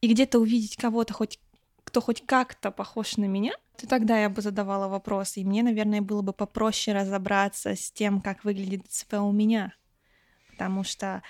и 0.02 0.08
где-то 0.08 0.40
увидеть 0.40 0.76
кого-то 0.76 1.14
хоть 1.14 1.40
кто 1.84 2.02
хоть 2.02 2.26
как-то 2.26 2.72
похож 2.72 3.18
на 3.18 3.26
меня, 3.26 3.54
то 3.78 3.88
тогда 3.88 4.20
я 4.20 4.30
бы 4.30 4.42
задавала 4.42 4.88
вопросы, 4.88 5.42
и 5.42 5.46
мне, 5.46 5.64
наверное, 5.64 6.02
было 6.02 6.22
бы 6.22 6.34
попроще 6.34 6.96
разобраться 6.96 7.76
с 7.76 7.92
тем, 7.92 8.22
как 8.22 8.44
выглядит 8.44 8.88
ДЦП 8.88 9.16
у 9.16 9.32
меня. 9.32 9.74
Потому 10.52 10.84
что 10.84 11.24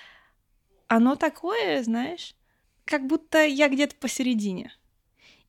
оно 0.86 1.16
такое, 1.16 1.82
знаешь, 1.82 2.34
как 2.84 3.06
будто 3.06 3.44
я 3.44 3.68
где-то 3.68 3.96
посередине. 3.96 4.72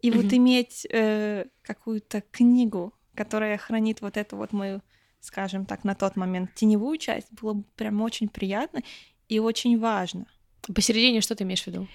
И 0.01 0.09
mm-hmm. 0.09 0.21
вот 0.21 0.33
иметь 0.33 0.87
э, 0.89 1.45
какую-то 1.61 2.21
книгу, 2.31 2.93
которая 3.15 3.57
хранит 3.57 4.01
вот 4.01 4.17
эту 4.17 4.37
вот 4.37 4.53
мою, 4.53 4.81
скажем 5.19 5.65
так, 5.65 5.83
на 5.83 5.95
тот 5.95 6.15
момент 6.15 6.53
теневую 6.53 6.97
часть, 6.97 7.27
было 7.33 7.53
бы 7.53 7.63
прям 7.75 8.01
очень 8.01 8.29
приятно 8.29 8.81
и 9.27 9.39
очень 9.39 9.79
важно. 9.79 10.27
Посередине 10.73 11.21
что 11.21 11.35
ты 11.35 11.43
имеешь 11.43 11.63
в 11.63 11.67
виду? 11.67 11.87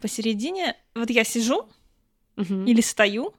Посередине, 0.00 0.76
вот 0.94 1.10
я 1.10 1.24
сижу 1.24 1.68
угу. 2.38 2.64
или 2.64 2.80
стою, 2.80 3.34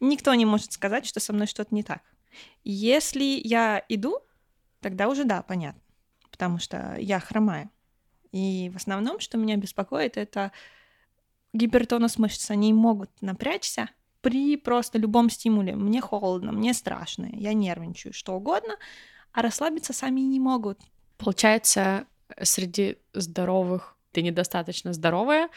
никто 0.00 0.34
не 0.34 0.44
может 0.44 0.72
сказать, 0.72 1.06
что 1.06 1.20
со 1.20 1.32
мной 1.32 1.46
что-то 1.46 1.74
не 1.74 1.82
так. 1.82 2.02
Если 2.64 3.40
я 3.44 3.84
иду, 3.88 4.18
тогда 4.80 5.08
уже 5.08 5.24
да, 5.24 5.42
понятно, 5.42 5.82
потому 6.30 6.58
что 6.58 6.96
я 6.98 7.20
хромаю. 7.20 7.70
И 8.32 8.70
в 8.72 8.76
основном, 8.76 9.20
что 9.20 9.38
меня 9.38 9.56
беспокоит, 9.56 10.16
это 10.16 10.52
гипертонус 11.52 12.18
мышц. 12.18 12.50
Они 12.50 12.72
могут 12.72 13.10
напрячься 13.20 13.88
при 14.20 14.56
просто 14.56 14.98
любом 14.98 15.30
стимуле. 15.30 15.74
Мне 15.74 16.00
холодно, 16.00 16.52
мне 16.52 16.74
страшно, 16.74 17.28
я 17.32 17.52
нервничаю, 17.52 18.12
что 18.12 18.34
угодно, 18.34 18.76
а 19.32 19.42
расслабиться 19.42 19.92
сами 19.92 20.20
не 20.20 20.40
могут. 20.40 20.78
Получается, 21.18 22.06
среди 22.42 22.98
здоровых 23.12 23.96
ты 24.12 24.22
недостаточно 24.22 24.92
здоровая, 24.92 25.48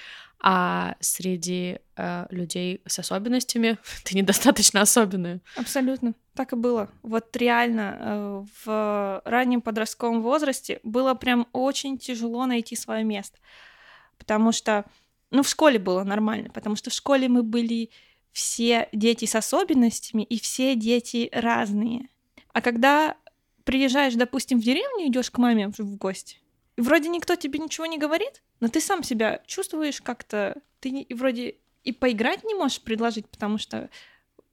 а 0.46 0.98
среди 1.00 1.80
э, 1.96 2.26
людей 2.30 2.82
с 2.86 3.00
особенностями 3.00 3.78
ты 4.04 4.16
недостаточно 4.16 4.82
особенная. 4.82 5.40
Абсолютно. 5.56 6.14
Так 6.36 6.52
и 6.52 6.58
было. 6.58 6.90
Вот 7.02 7.36
реально 7.38 7.98
э, 7.98 8.46
в 8.66 9.22
раннем 9.24 9.62
подростковом 9.62 10.22
возрасте 10.22 10.82
было 10.84 11.14
прям 11.14 11.48
очень 11.54 11.98
тяжело 11.98 12.46
найти 12.46 12.76
свое 12.76 13.06
место. 13.06 13.38
Потому 14.18 14.52
что, 14.52 14.84
ну, 15.32 15.44
в 15.44 15.48
школе 15.48 15.80
было 15.80 16.04
нормально, 16.04 16.50
потому 16.50 16.76
что 16.76 16.90
в 16.90 16.94
школе 16.94 17.30
мы 17.30 17.42
были 17.42 17.90
все 18.34 18.90
дети 18.92 19.24
с 19.24 19.36
особенностями 19.36 20.24
и 20.24 20.40
все 20.40 20.76
дети 20.76 21.30
разные. 21.32 22.10
А 22.52 22.62
когда 22.62 23.16
приезжаешь, 23.64 24.16
допустим, 24.16 24.60
в 24.60 24.64
деревню, 24.64 25.08
идешь 25.08 25.32
к 25.32 25.38
маме 25.38 25.70
в 25.70 25.96
гости, 25.96 26.40
вроде 26.78 27.10
никто 27.10 27.36
тебе 27.36 27.60
ничего 27.60 27.86
не 27.86 27.98
говорит, 27.98 28.42
но 28.60 28.68
ты 28.68 28.82
сам 28.82 29.04
себя 29.04 29.42
чувствуешь 29.46 30.02
как-то, 30.02 30.62
ты 30.80 30.92
не, 30.92 31.08
вроде 31.10 31.58
и 31.84 31.92
поиграть 31.92 32.44
не 32.44 32.56
можешь 32.56 32.82
предложить, 32.82 33.28
потому 33.28 33.58
что 33.58 33.90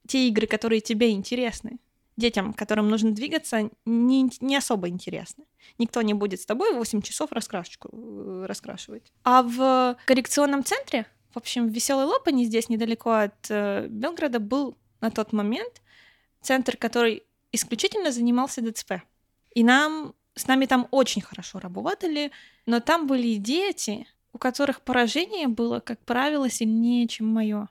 те 0.07 0.27
игры, 0.27 0.47
которые 0.47 0.81
тебе 0.81 1.11
интересны, 1.11 1.79
детям, 2.17 2.53
которым 2.53 2.89
нужно 2.89 3.11
двигаться, 3.11 3.69
не, 3.85 4.29
не 4.41 4.55
особо 4.57 4.89
интересны. 4.89 5.45
Никто 5.77 6.01
не 6.01 6.13
будет 6.13 6.41
с 6.41 6.45
тобой 6.45 6.73
8 6.73 7.01
часов 7.01 7.31
раскрашечку 7.31 7.89
э, 7.91 8.45
раскрашивать. 8.47 9.11
А 9.23 9.43
в 9.43 9.97
коррекционном 10.05 10.63
центре, 10.63 11.05
в 11.33 11.37
общем, 11.37 11.67
в 11.67 11.71
Веселой 11.71 12.05
Лопани, 12.05 12.45
здесь 12.45 12.69
недалеко 12.69 13.11
от 13.11 13.49
э, 13.49 13.87
Белграда, 13.87 14.39
был 14.39 14.77
на 14.99 15.09
тот 15.09 15.33
момент 15.33 15.81
центр, 16.41 16.77
который 16.77 17.23
исключительно 17.51 18.11
занимался 18.11 18.61
ДЦП. 18.61 19.01
И 19.53 19.63
нам 19.63 20.13
с 20.35 20.47
нами 20.47 20.65
там 20.65 20.87
очень 20.91 21.21
хорошо 21.21 21.59
работали, 21.59 22.31
но 22.65 22.79
там 22.79 23.07
были 23.07 23.35
дети, 23.35 24.07
у 24.33 24.37
которых 24.37 24.81
поражение 24.81 25.47
было, 25.47 25.79
как 25.79 25.99
правило, 26.05 26.49
сильнее, 26.49 27.07
чем 27.07 27.27
мое. 27.27 27.67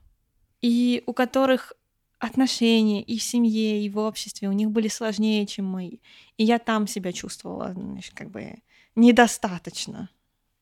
И 0.61 1.03
у 1.07 1.15
которых 1.15 1.73
отношения 2.19 3.03
и 3.03 3.19
в 3.19 3.23
семье, 3.23 3.83
и 3.83 3.89
в 3.89 3.99
обществе 3.99 4.49
у 4.49 4.53
них 4.53 4.71
были 4.71 4.89
сложнее, 4.89 5.47
чем 5.47 5.65
мои. 5.65 5.99
И 6.37 6.45
я 6.45 6.59
там 6.59 6.87
себя 6.87 7.13
чувствовала, 7.13 7.73
значит, 7.73 8.15
как 8.15 8.31
бы 8.31 8.57
недостаточно 8.95 10.11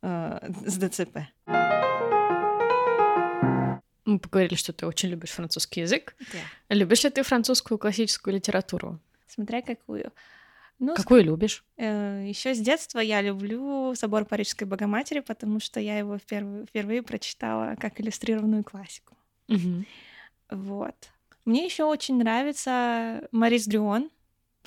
э, 0.02 0.52
с 0.64 0.78
ДЦП. 0.78 1.18
Мы 4.04 4.18
поговорили, 4.20 4.54
что 4.54 4.72
ты 4.72 4.86
очень 4.86 5.10
любишь 5.10 5.30
французский 5.30 5.80
язык. 5.80 6.14
Да. 6.32 6.74
Любишь 6.74 7.04
ли 7.04 7.10
ты 7.10 7.22
французскую 7.22 7.76
классическую 7.76 8.34
литературу? 8.34 9.00
Смотря 9.26 9.60
какую. 9.60 10.12
Ну, 10.78 10.94
Какую 10.94 11.24
любишь? 11.24 11.64
Э, 11.76 12.24
Еще 12.26 12.54
с 12.54 12.60
детства 12.60 13.00
я 13.00 13.20
люблю 13.20 13.94
собор 13.94 14.24
Парижской 14.24 14.66
Богоматери, 14.66 15.20
потому 15.20 15.58
что 15.60 15.80
я 15.80 15.98
его 15.98 16.18
впервые, 16.18 16.66
впервые 16.66 17.02
прочитала 17.02 17.74
как 17.80 18.00
иллюстрированную 18.00 18.62
классику. 18.62 19.16
Угу. 19.48 19.84
Вот. 20.50 20.94
Мне 21.44 21.64
еще 21.64 21.84
очень 21.84 22.18
нравится 22.18 23.28
Марис 23.32 23.66
Дрюон, 23.66 24.10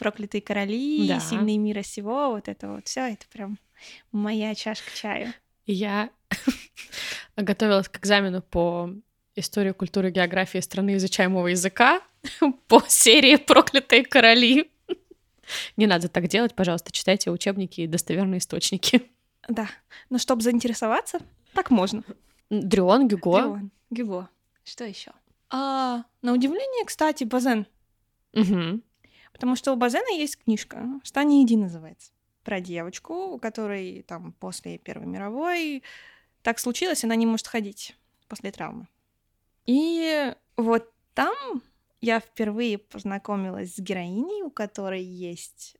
Проклятые 0.01 0.41
короли, 0.41 1.07
да. 1.07 1.19
Сильные 1.19 1.59
мира 1.59 1.83
сего, 1.83 2.31
вот 2.31 2.47
это 2.47 2.69
вот 2.69 2.87
все, 2.87 3.01
это 3.13 3.27
прям 3.31 3.59
моя 4.11 4.55
чашка 4.55 4.89
чая. 4.95 5.35
Я 5.67 6.09
готовилась 7.35 7.87
к 7.87 7.99
экзамену 7.99 8.41
по 8.41 8.89
истории, 9.35 9.73
культуры, 9.73 10.09
географии 10.09 10.57
страны 10.57 10.95
изучаемого 10.95 11.47
языка 11.47 12.01
по 12.67 12.83
серии 12.87 13.35
«Проклятые 13.35 14.03
короли». 14.03 14.71
Не 15.77 15.87
надо 15.87 16.07
так 16.07 16.27
делать, 16.27 16.55
пожалуйста, 16.55 16.91
читайте 16.91 17.31
учебники 17.31 17.81
и 17.81 17.87
достоверные 17.87 18.39
источники. 18.39 19.09
Да, 19.47 19.67
но 20.09 20.19
чтобы 20.19 20.43
заинтересоваться, 20.43 21.19
так 21.53 21.71
можно. 21.71 22.03
Дрион, 22.49 23.07
Гюго. 23.07 23.41
Дрион, 23.41 23.71
Гюго. 23.89 24.29
Что 24.63 24.85
еще? 24.85 25.11
А, 25.49 26.03
на 26.21 26.33
удивление, 26.33 26.85
кстати, 26.85 27.23
Базен. 27.23 27.65
Угу. 28.33 28.81
Потому 29.33 29.55
что 29.55 29.73
у 29.73 29.75
Базена 29.75 30.15
есть 30.15 30.43
книжка, 30.43 30.85
«Стань 31.03 31.43
иди» 31.43 31.57
называется, 31.57 32.11
про 32.43 32.59
девочку, 32.59 33.33
у 33.33 33.39
которой 33.39 34.03
там 34.03 34.33
после 34.33 34.77
Первой 34.77 35.07
мировой 35.07 35.83
так 36.43 36.59
случилось, 36.59 37.03
она 37.03 37.15
не 37.15 37.25
может 37.25 37.47
ходить 37.47 37.95
после 38.27 38.51
травмы. 38.51 38.87
И 39.65 40.33
вот 40.57 40.91
там 41.13 41.61
я 42.01 42.19
впервые 42.19 42.77
познакомилась 42.77 43.75
с 43.75 43.79
героиней, 43.79 44.43
у 44.43 44.49
которой 44.49 45.03
есть 45.03 45.77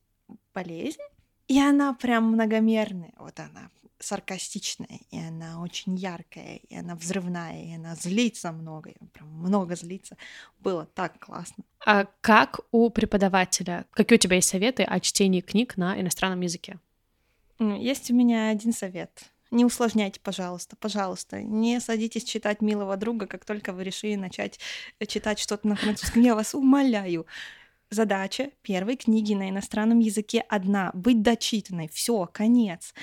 болезнь, 0.54 1.00
и 1.48 1.60
она 1.60 1.92
прям 1.94 2.32
многомерная. 2.32 3.12
Вот 3.18 3.38
она 3.40 3.70
саркастичная, 3.98 5.00
и 5.10 5.18
она 5.18 5.60
очень 5.60 5.94
яркая, 5.96 6.56
и 6.56 6.76
она 6.76 6.94
взрывная, 6.94 7.64
и 7.64 7.74
она 7.74 7.94
злится 7.94 8.52
много, 8.52 8.90
и 8.90 9.04
прям 9.12 9.28
много 9.28 9.76
злится. 9.76 10.16
Было 10.58 10.86
так 10.86 11.18
классно. 11.18 11.64
А 11.84 12.06
как 12.20 12.60
у 12.70 12.90
преподавателя? 12.90 13.86
Какие 13.92 14.16
у 14.16 14.20
тебя 14.20 14.36
есть 14.36 14.48
советы 14.48 14.82
о 14.82 14.98
чтении 15.00 15.40
книг 15.40 15.76
на 15.76 16.00
иностранном 16.00 16.40
языке? 16.40 16.78
Есть 17.58 18.10
у 18.10 18.14
меня 18.14 18.48
один 18.48 18.72
совет. 18.72 19.32
Не 19.52 19.66
усложняйте, 19.66 20.18
пожалуйста, 20.18 20.76
пожалуйста. 20.76 21.42
Не 21.42 21.78
садитесь 21.78 22.24
читать 22.24 22.62
«Милого 22.62 22.96
друга», 22.96 23.26
как 23.26 23.44
только 23.44 23.74
вы 23.74 23.84
решили 23.84 24.14
начать 24.14 24.58
э, 24.98 25.04
читать 25.04 25.38
что-то 25.38 25.68
на 25.68 25.76
французском. 25.76 26.22
Я 26.22 26.34
вас 26.34 26.54
умоляю. 26.54 27.26
Задача 27.90 28.50
первой 28.62 28.96
книги 28.96 29.34
на 29.34 29.50
иностранном 29.50 29.98
языке 29.98 30.42
одна— 30.48 30.90
быть 30.94 31.20
дочитанной. 31.20 31.90
Все, 31.92 32.26
конец. 32.32 32.94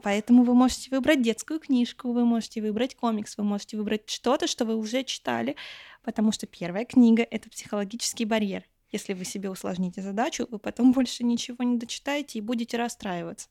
Поэтому 0.00 0.44
вы 0.44 0.54
можете 0.54 0.90
выбрать 0.90 1.22
детскую 1.22 1.58
книжку, 1.58 2.12
вы 2.12 2.24
можете 2.24 2.62
выбрать 2.62 2.94
комикс, 2.94 3.36
вы 3.36 3.42
можете 3.42 3.76
выбрать 3.76 4.08
что-то, 4.08 4.46
что 4.46 4.64
вы 4.64 4.76
уже 4.76 5.02
читали, 5.02 5.56
потому 6.04 6.30
что 6.30 6.46
первая 6.46 6.84
книга— 6.84 7.26
это 7.30 7.50
психологический 7.50 8.26
барьер. 8.26 8.62
Если 8.92 9.12
вы 9.12 9.24
себе 9.24 9.50
усложните 9.50 10.02
задачу, 10.02 10.46
вы 10.52 10.60
потом 10.60 10.92
больше 10.92 11.24
ничего 11.24 11.64
не 11.64 11.78
дочитаете 11.78 12.38
и 12.38 12.42
будете 12.42 12.76
расстраиваться. 12.76 13.48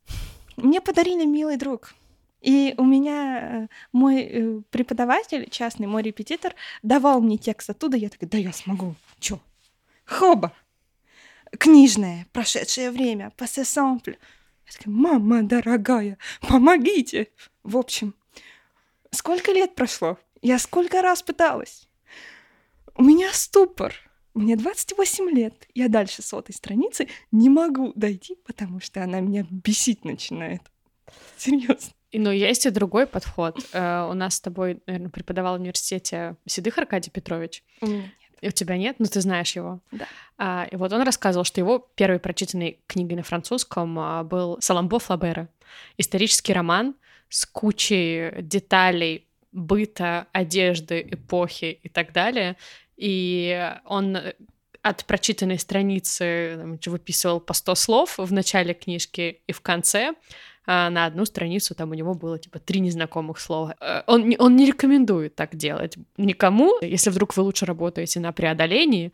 Мне 0.55 0.79
подарили 0.79 1.25
милый 1.25 1.57
друг. 1.57 1.93
И 2.45 2.75
у 2.77 2.83
меня 2.85 3.39
э, 3.41 3.67
мой 3.91 4.21
э, 4.21 4.61
преподаватель, 4.69 5.49
частный 5.49 5.87
мой 5.87 6.03
репетитор, 6.03 6.53
давал 6.83 7.19
мне 7.19 7.37
текст 7.37 7.71
оттуда, 7.71 7.97
я 7.97 8.09
такая, 8.09 8.29
да 8.29 8.37
я 8.37 8.53
смогу, 8.53 8.95
чё? 9.19 9.39
Хоба! 10.05 10.53
Книжное, 11.57 12.27
прошедшее 12.31 12.91
время, 12.91 13.31
пассе 13.35 13.65
сампль. 13.65 14.13
Я 14.67 14.77
такая, 14.77 14.93
мама 14.93 15.41
дорогая, 15.41 16.19
помогите! 16.47 17.29
В 17.63 17.77
общем, 17.77 18.13
сколько 19.09 19.51
лет 19.51 19.73
прошло? 19.73 20.19
Я 20.43 20.59
сколько 20.59 21.01
раз 21.01 21.23
пыталась? 21.23 21.87
у 22.95 23.03
меня 23.03 23.31
ступор. 23.33 23.93
Мне 24.33 24.57
28 24.57 25.29
лет. 25.29 25.67
Я 25.73 25.87
дальше 25.87 26.21
сотой 26.21 26.53
страницы 26.53 27.07
не 27.31 27.49
могу 27.49 27.93
дойти, 27.95 28.35
потому 28.45 28.81
что 28.81 29.01
она 29.01 29.19
меня 29.21 29.45
бесить 29.49 30.03
начинает. 30.03 30.61
Серьезно. 31.37 31.93
Но 32.17 32.31
есть 32.31 32.65
и 32.65 32.69
другой 32.69 33.07
подход. 33.07 33.57
Uh, 33.73 34.09
у 34.11 34.13
нас 34.13 34.35
с 34.35 34.41
тобой, 34.41 34.81
наверное, 34.87 35.09
преподавал 35.09 35.57
в 35.57 35.61
университете 35.61 36.35
Седых 36.45 36.77
Аркадий 36.77 37.11
Петрович. 37.11 37.63
И 38.41 38.47
у 38.49 38.51
тебя 38.51 38.77
нет, 38.77 38.97
но 38.99 39.05
ты 39.05 39.21
знаешь 39.21 39.55
его. 39.55 39.79
Да. 39.91 40.07
Uh, 40.37 40.69
и 40.69 40.75
вот 40.75 40.91
он 40.93 41.01
рассказывал, 41.01 41.45
что 41.45 41.61
его 41.61 41.79
первой 41.95 42.19
прочитанной 42.19 42.79
книгой 42.87 43.17
на 43.17 43.23
французском 43.23 43.97
uh, 43.97 44.23
был 44.23 44.57
«Саламбо 44.59 44.99
Флабера». 44.99 45.47
Исторический 45.97 46.53
роман 46.53 46.95
с 47.29 47.45
кучей 47.45 48.41
деталей 48.41 49.27
быта, 49.51 50.27
одежды, 50.33 51.07
эпохи 51.09 51.79
и 51.81 51.89
так 51.89 52.11
далее. 52.11 52.57
И 52.97 53.73
он 53.85 54.17
от 54.81 55.05
прочитанной 55.05 55.57
страницы 55.57 56.55
там, 56.57 56.79
выписывал 56.85 57.39
по 57.39 57.53
100 57.53 57.75
слов 57.75 58.17
в 58.17 58.31
начале 58.31 58.75
книжки 58.75 59.41
и 59.47 59.51
в 59.51 59.61
конце, 59.61 60.09
а 60.09 60.13
на 60.67 61.05
одну 61.05 61.25
страницу 61.25 61.75
там 61.75 61.91
у 61.91 61.93
него 61.93 62.13
было 62.13 62.39
типа 62.39 62.59
три 62.59 62.79
незнакомых 62.79 63.39
слова. 63.39 63.75
Э, 63.79 64.03
он, 64.07 64.33
он 64.39 64.55
не 64.55 64.65
рекомендует 64.65 65.35
так 65.35 65.55
делать 65.55 65.95
никому. 66.17 66.77
Если 66.81 67.09
вдруг 67.09 67.35
вы 67.37 67.43
лучше 67.43 67.65
работаете 67.65 68.19
на 68.19 68.31
преодолении, 68.31 69.11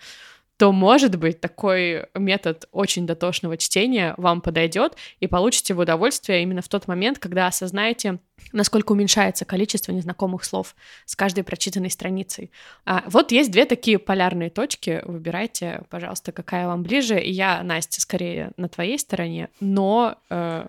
то, 0.61 0.71
может 0.71 1.15
быть, 1.15 1.41
такой 1.41 2.05
метод 2.13 2.67
очень 2.71 3.07
дотошного 3.07 3.57
чтения 3.57 4.13
вам 4.17 4.41
подойдет, 4.41 4.95
и 5.19 5.25
получите 5.25 5.73
вы 5.73 5.81
удовольствие 5.81 6.43
именно 6.43 6.61
в 6.61 6.67
тот 6.67 6.87
момент, 6.87 7.17
когда 7.17 7.47
осознаете, 7.47 8.19
насколько 8.51 8.91
уменьшается 8.91 9.43
количество 9.43 9.91
незнакомых 9.91 10.43
слов 10.43 10.75
с 11.05 11.15
каждой 11.15 11.43
прочитанной 11.43 11.89
страницей. 11.89 12.51
А, 12.85 13.03
вот 13.07 13.31
есть 13.31 13.49
две 13.49 13.65
такие 13.65 13.97
полярные 13.97 14.51
точки. 14.51 15.01
Выбирайте, 15.03 15.81
пожалуйста, 15.89 16.31
какая 16.31 16.67
вам 16.67 16.83
ближе. 16.83 17.19
И 17.19 17.31
я, 17.31 17.63
Настя, 17.63 17.99
скорее 17.99 18.51
на 18.55 18.69
твоей 18.69 18.99
стороне, 18.99 19.49
но 19.59 20.19
э, 20.29 20.67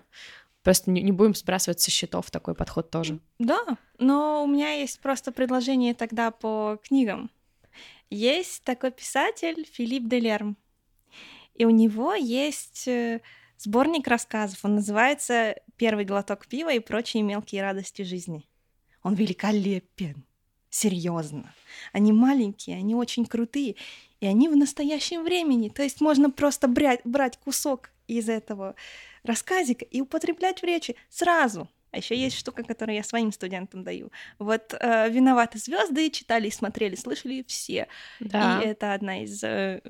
просто 0.63 0.89
не, 0.89 1.01
не 1.01 1.11
будем 1.11 1.35
сбрасывать 1.35 1.79
со 1.79 1.91
счетов 1.91 2.31
такой 2.31 2.55
подход 2.55 2.89
тоже. 2.89 3.19
Да, 3.37 3.61
но 3.99 4.43
у 4.43 4.47
меня 4.47 4.73
есть 4.73 4.99
просто 4.99 5.31
предложение 5.31 5.93
тогда 5.93 6.31
по 6.31 6.79
книгам. 6.83 7.29
Есть 8.09 8.63
такой 8.63 8.91
писатель 8.91 9.67
Филипп 9.71 10.07
Делерм, 10.07 10.57
и 11.55 11.65
у 11.65 11.69
него 11.69 12.13
есть 12.13 12.87
э, 12.87 13.21
сборник 13.57 14.07
рассказов. 14.07 14.59
Он 14.63 14.75
называется 14.75 15.55
«Первый 15.77 16.05
глоток 16.05 16.47
пива 16.47 16.73
и 16.73 16.79
прочие 16.79 17.23
мелкие 17.23 17.61
радости 17.61 18.01
жизни». 18.03 18.45
Он 19.03 19.15
великолепен, 19.15 20.23
серьезно. 20.69 21.53
Они 21.91 22.13
маленькие, 22.13 22.77
они 22.77 22.95
очень 22.95 23.25
крутые, 23.25 23.75
и 24.19 24.25
они 24.25 24.47
в 24.47 24.55
настоящем 24.55 25.23
времени. 25.23 25.69
То 25.69 25.83
есть 25.83 25.99
можно 25.99 26.29
просто 26.29 26.67
брать, 26.67 27.01
брать 27.03 27.37
кусок 27.37 27.89
из 28.07 28.29
этого 28.29 28.75
рассказика 29.23 29.85
и 29.85 30.01
употреблять 30.01 30.61
в 30.61 30.65
речи 30.65 30.95
сразу. 31.09 31.69
А 31.91 31.97
еще 31.97 32.15
есть 32.15 32.37
штука, 32.37 32.63
которую 32.63 32.95
я 32.95 33.03
своим 33.03 33.31
студентам 33.31 33.83
даю. 33.83 34.11
Вот 34.39 34.73
э, 34.79 35.09
«Виноваты 35.09 35.59
звезды» 35.59 36.09
читали, 36.09 36.49
смотрели, 36.49 36.95
слышали 36.95 37.45
все. 37.47 37.87
Да. 38.19 38.61
И 38.61 38.65
это 38.65 38.93
одна 38.93 39.23
из 39.23 39.43
э, 39.43 39.81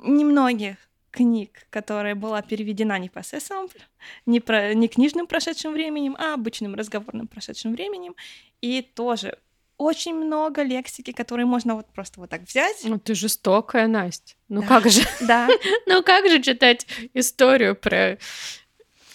немногих 0.00 0.76
книг, 1.12 1.66
которая 1.70 2.16
была 2.16 2.42
переведена 2.42 2.98
не 2.98 3.08
по 3.08 3.22
сессамплю, 3.22 3.80
не, 4.26 4.40
про, 4.40 4.74
не 4.74 4.88
книжным 4.88 5.26
прошедшим 5.26 5.72
временем, 5.72 6.16
а 6.18 6.34
обычным 6.34 6.74
разговорным 6.74 7.28
прошедшим 7.28 7.72
временем. 7.72 8.16
И 8.60 8.82
тоже 8.82 9.38
очень 9.78 10.14
много 10.14 10.62
лексики, 10.62 11.12
которые 11.12 11.46
можно 11.46 11.76
вот 11.76 11.86
просто 11.86 12.20
вот 12.20 12.30
так 12.30 12.42
взять. 12.42 12.80
Ну 12.84 12.98
ты 12.98 13.14
жестокая, 13.14 13.86
Настя. 13.86 14.34
Ну 14.48 14.60
да. 14.60 14.66
как 14.66 14.90
же? 14.90 15.02
Да. 15.20 15.48
ну 15.86 16.02
как 16.02 16.28
же 16.28 16.42
читать 16.42 16.86
историю 17.14 17.76
про 17.76 18.18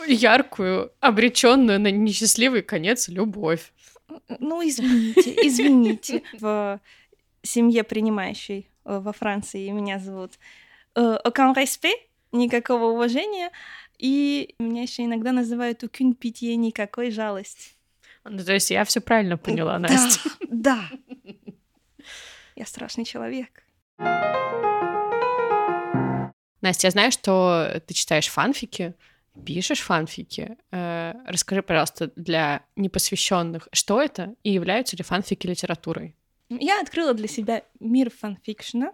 яркую, 0.07 0.91
обреченную 0.99 1.79
на 1.79 1.91
несчастливый 1.91 2.61
конец 2.61 3.09
любовь. 3.09 3.73
Ну, 4.39 4.67
извините, 4.67 5.35
извините. 5.47 6.23
В 6.33 6.79
семье, 7.41 7.83
принимающей 7.83 8.69
э, 8.85 8.99
во 8.99 9.11
Франции, 9.13 9.69
меня 9.69 9.99
зовут 9.99 10.33
Aucun 10.95 11.55
respect, 11.55 11.99
никакого 12.31 12.85
уважения, 12.85 13.51
и 13.97 14.55
меня 14.59 14.83
еще 14.83 15.05
иногда 15.05 15.31
называют 15.31 15.83
aucune 15.83 16.15
pitié, 16.15 16.55
никакой 16.55 17.09
жалости. 17.11 17.73
Ну, 18.25 18.43
то 18.43 18.53
есть 18.53 18.71
я 18.71 18.83
все 18.85 19.01
правильно 19.01 19.37
поняла, 19.37 19.79
Настя. 19.79 20.29
Да. 20.49 20.89
Я 22.55 22.65
страшный 22.65 23.05
человек. 23.05 23.63
Настя, 26.61 26.87
я 26.87 26.91
знаю, 26.91 27.11
что 27.11 27.81
ты 27.85 27.93
читаешь 27.93 28.27
фанфики, 28.27 28.93
пишешь 29.45 29.81
фанфики. 29.81 30.57
Э, 30.71 31.13
расскажи, 31.27 31.61
пожалуйста, 31.61 32.11
для 32.15 32.63
непосвященных, 32.75 33.67
что 33.73 34.01
это 34.01 34.35
и 34.43 34.51
являются 34.51 34.95
ли 34.95 35.03
фанфики 35.03 35.47
литературой? 35.47 36.15
Я 36.49 36.79
открыла 36.79 37.13
для 37.13 37.27
себя 37.27 37.63
мир 37.79 38.09
фанфикшена, 38.11 38.93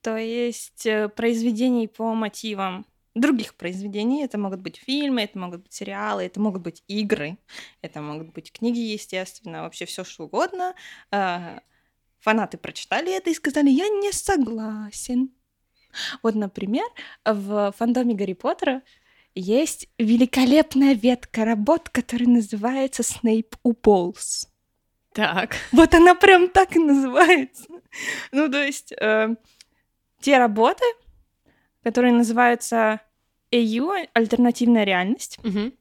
то 0.00 0.16
есть 0.16 0.86
э, 0.86 1.08
произведений 1.08 1.88
по 1.88 2.14
мотивам 2.14 2.86
других 3.14 3.54
произведений. 3.54 4.24
Это 4.24 4.38
могут 4.38 4.60
быть 4.60 4.76
фильмы, 4.76 5.22
это 5.22 5.38
могут 5.38 5.62
быть 5.62 5.72
сериалы, 5.72 6.24
это 6.24 6.40
могут 6.40 6.62
быть 6.62 6.82
игры, 6.88 7.38
это 7.82 8.00
могут 8.00 8.32
быть 8.32 8.52
книги, 8.52 8.78
естественно, 8.78 9.62
вообще 9.62 9.84
все 9.84 10.04
что 10.04 10.24
угодно. 10.24 10.74
Э, 11.10 11.60
фанаты 12.20 12.58
прочитали 12.58 13.14
это 13.14 13.30
и 13.30 13.34
сказали, 13.34 13.70
я 13.70 13.88
не 13.88 14.12
согласен. 14.12 15.30
Вот, 16.22 16.34
например, 16.34 16.86
в 17.24 17.74
фандоме 17.76 18.14
Гарри 18.14 18.32
Поттера 18.32 18.82
есть 19.34 19.88
великолепная 19.98 20.94
ветка 20.94 21.44
работ, 21.44 21.88
которая 21.88 22.28
называется 22.28 23.02
Снейп 23.02 23.56
уполз. 23.62 24.48
Так. 25.12 25.56
Вот 25.72 25.94
она 25.94 26.14
прям 26.14 26.48
так 26.48 26.74
и 26.76 26.78
называется. 26.78 27.64
Ну, 28.30 28.50
то 28.50 28.64
есть 28.64 28.92
э, 28.92 29.34
те 30.20 30.38
работы, 30.38 30.84
которые 31.82 32.12
называются 32.12 33.00
AU, 33.52 34.08
альтернативная 34.14 34.84
реальность, 34.84 35.38
угу. 35.44 35.72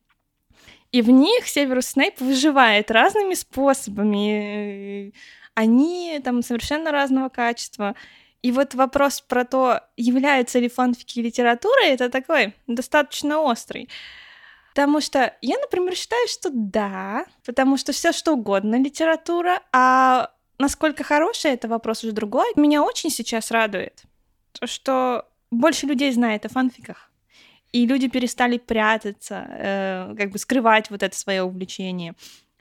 и 0.92 1.02
в 1.02 1.10
них 1.10 1.48
Северус 1.48 1.88
Снейп 1.88 2.20
выживает 2.20 2.92
разными 2.92 3.34
способами. 3.34 5.14
Они 5.54 6.20
там 6.24 6.44
совершенно 6.44 6.92
разного 6.92 7.30
качества. 7.30 7.96
И 8.42 8.52
вот 8.52 8.74
вопрос 8.74 9.22
про 9.22 9.46
то, 9.46 9.82
являются 9.98 10.60
ли 10.60 10.68
фанфики 10.68 11.20
литературой, 11.20 11.90
это 11.90 12.10
такой 12.10 12.56
достаточно 12.68 13.40
острый. 13.40 13.88
Потому 14.74 15.02
что 15.02 15.36
я, 15.42 15.60
например, 15.60 15.96
считаю, 15.96 16.28
что 16.28 16.50
да, 16.52 17.26
потому 17.46 17.78
что 17.78 17.92
все 17.92 18.14
что 18.14 18.34
угодно 18.34 18.82
литература, 18.82 19.62
а 19.74 20.32
насколько 20.58 21.04
хорошая, 21.04 21.54
это 21.54 21.68
вопрос 21.68 22.04
уже 22.04 22.14
другой. 22.14 22.48
Меня 22.56 22.82
очень 22.82 23.10
сейчас 23.10 23.52
радует, 23.52 24.04
то, 24.54 24.68
что 24.68 25.28
больше 25.52 25.86
людей 25.86 26.12
знает 26.12 26.46
о 26.46 26.50
фанфиках. 26.50 27.12
И 27.72 27.86
люди 27.86 28.08
перестали 28.08 28.58
прятаться, 28.58 29.46
э, 29.50 30.16
как 30.18 30.32
бы 30.32 30.38
скрывать 30.38 30.90
вот 30.90 31.04
это 31.04 31.16
свое 31.18 31.44
увлечение. 31.44 32.16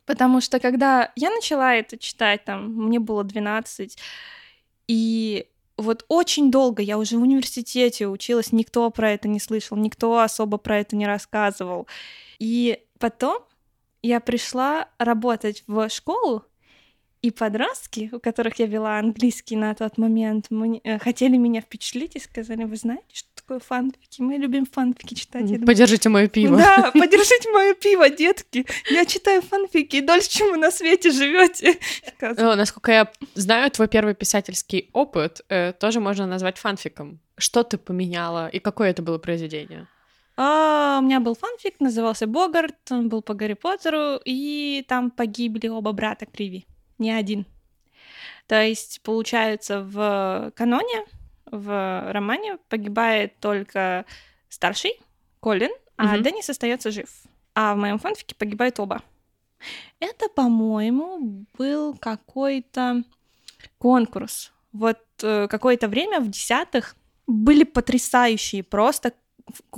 Потому 0.06 0.40
что 0.40 0.60
когда 0.60 1.12
я 1.16 1.30
начала 1.30 1.74
это 1.74 1.96
читать, 1.98 2.44
там, 2.44 2.72
мне 2.72 2.98
было 2.98 3.24
12, 3.24 3.96
и 4.88 5.46
вот 5.76 6.04
очень 6.08 6.50
долго 6.50 6.82
я 6.82 6.98
уже 6.98 7.16
в 7.16 7.22
университете 7.22 8.06
училась, 8.06 8.52
никто 8.52 8.90
про 8.90 9.12
это 9.12 9.28
не 9.28 9.40
слышал, 9.40 9.76
никто 9.76 10.20
особо 10.20 10.58
про 10.58 10.78
это 10.78 10.96
не 10.96 11.06
рассказывал. 11.06 11.86
И 12.38 12.82
потом 12.98 13.38
я 14.02 14.20
пришла 14.20 14.88
работать 14.98 15.64
в 15.66 15.88
школу, 15.88 16.44
и 17.22 17.30
подростки, 17.30 18.08
у 18.12 18.18
которых 18.18 18.58
я 18.58 18.66
вела 18.66 18.98
английский 18.98 19.56
на 19.56 19.74
тот 19.74 19.98
момент, 19.98 20.46
мы, 20.48 20.80
э, 20.82 20.98
хотели 20.98 21.36
меня 21.36 21.60
впечатлить 21.60 22.16
и 22.16 22.20
сказали, 22.20 22.64
вы 22.64 22.76
знаете, 22.76 23.04
что 23.12 23.28
такое 23.34 23.58
фанфики? 23.58 24.22
Мы 24.22 24.36
любим 24.36 24.64
фанфики 24.64 25.14
читать. 25.14 25.44
Думаю, 25.44 25.66
подержите 25.66 26.08
мое 26.08 26.28
пиво. 26.28 26.56
Да, 26.56 26.90
подержите 26.94 27.50
мое 27.50 27.74
пиво, 27.74 28.08
детки. 28.08 28.66
Я 28.90 29.04
читаю 29.04 29.42
фанфики 29.42 30.00
дольше, 30.00 30.30
чем 30.30 30.50
вы 30.52 30.56
на 30.56 30.70
свете 30.70 31.10
живете. 31.10 31.78
Насколько 32.20 32.92
я 32.92 33.12
знаю, 33.34 33.70
твой 33.70 33.88
первый 33.88 34.14
писательский 34.14 34.88
опыт 34.94 35.42
э, 35.50 35.72
тоже 35.72 36.00
можно 36.00 36.26
назвать 36.26 36.56
фанфиком. 36.56 37.20
Что 37.36 37.62
ты 37.64 37.76
поменяла 37.76 38.48
и 38.48 38.60
какое 38.60 38.90
это 38.90 39.02
было 39.02 39.18
произведение? 39.18 39.88
А, 40.36 41.00
у 41.00 41.04
меня 41.04 41.20
был 41.20 41.34
фанфик, 41.34 41.80
назывался 41.80 42.26
Богарт, 42.26 42.76
он 42.90 43.10
был 43.10 43.20
по 43.20 43.34
Гарри 43.34 43.54
Поттеру, 43.54 44.18
и 44.24 44.86
там 44.88 45.10
погибли 45.10 45.68
оба 45.68 45.92
брата 45.92 46.24
Криви 46.24 46.66
не 47.00 47.10
один. 47.10 47.46
То 48.46 48.62
есть, 48.62 49.00
получается, 49.02 49.82
в 49.82 50.52
каноне, 50.56 51.04
в 51.46 52.12
романе 52.12 52.58
погибает 52.68 53.38
только 53.40 54.04
старший, 54.48 55.00
Колин, 55.40 55.70
а 55.96 56.14
угу. 56.14 56.22
Деннис 56.22 56.48
остается 56.48 56.90
жив. 56.90 57.08
А 57.54 57.74
в 57.74 57.78
моем 57.78 57.98
фанфике 57.98 58.34
погибают 58.34 58.78
оба. 58.78 59.02
Это, 59.98 60.28
по-моему, 60.28 61.44
был 61.58 61.94
какой-то 61.94 63.02
конкурс. 63.78 64.52
Вот 64.72 64.98
э, 65.22 65.48
какое-то 65.48 65.88
время 65.88 66.20
в 66.20 66.30
десятых 66.30 66.96
были 67.26 67.64
потрясающие 67.64 68.62
просто 68.62 69.12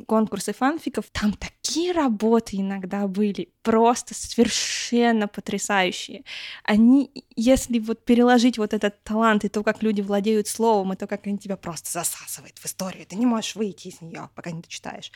конкурсы 0.06 0.52
фанфиков, 0.52 1.06
там 1.12 1.32
такие 1.32 1.92
работы 1.92 2.56
иногда 2.56 3.06
были, 3.06 3.48
просто 3.62 4.14
совершенно 4.14 5.28
потрясающие. 5.28 6.24
Они, 6.64 7.10
если 7.36 7.78
вот 7.78 8.04
переложить 8.04 8.58
вот 8.58 8.74
этот 8.74 9.02
талант 9.04 9.44
и 9.44 9.48
то, 9.48 9.62
как 9.62 9.82
люди 9.82 10.00
владеют 10.00 10.48
словом, 10.48 10.92
и 10.92 10.96
то, 10.96 11.06
как 11.06 11.26
они 11.26 11.38
тебя 11.38 11.56
просто 11.56 11.90
засасывают 11.90 12.58
в 12.58 12.66
историю, 12.66 13.06
ты 13.06 13.16
не 13.16 13.26
можешь 13.26 13.54
выйти 13.54 13.88
из 13.88 14.00
нее, 14.00 14.28
пока 14.34 14.50
не 14.50 14.60
дочитаешь. 14.60 15.12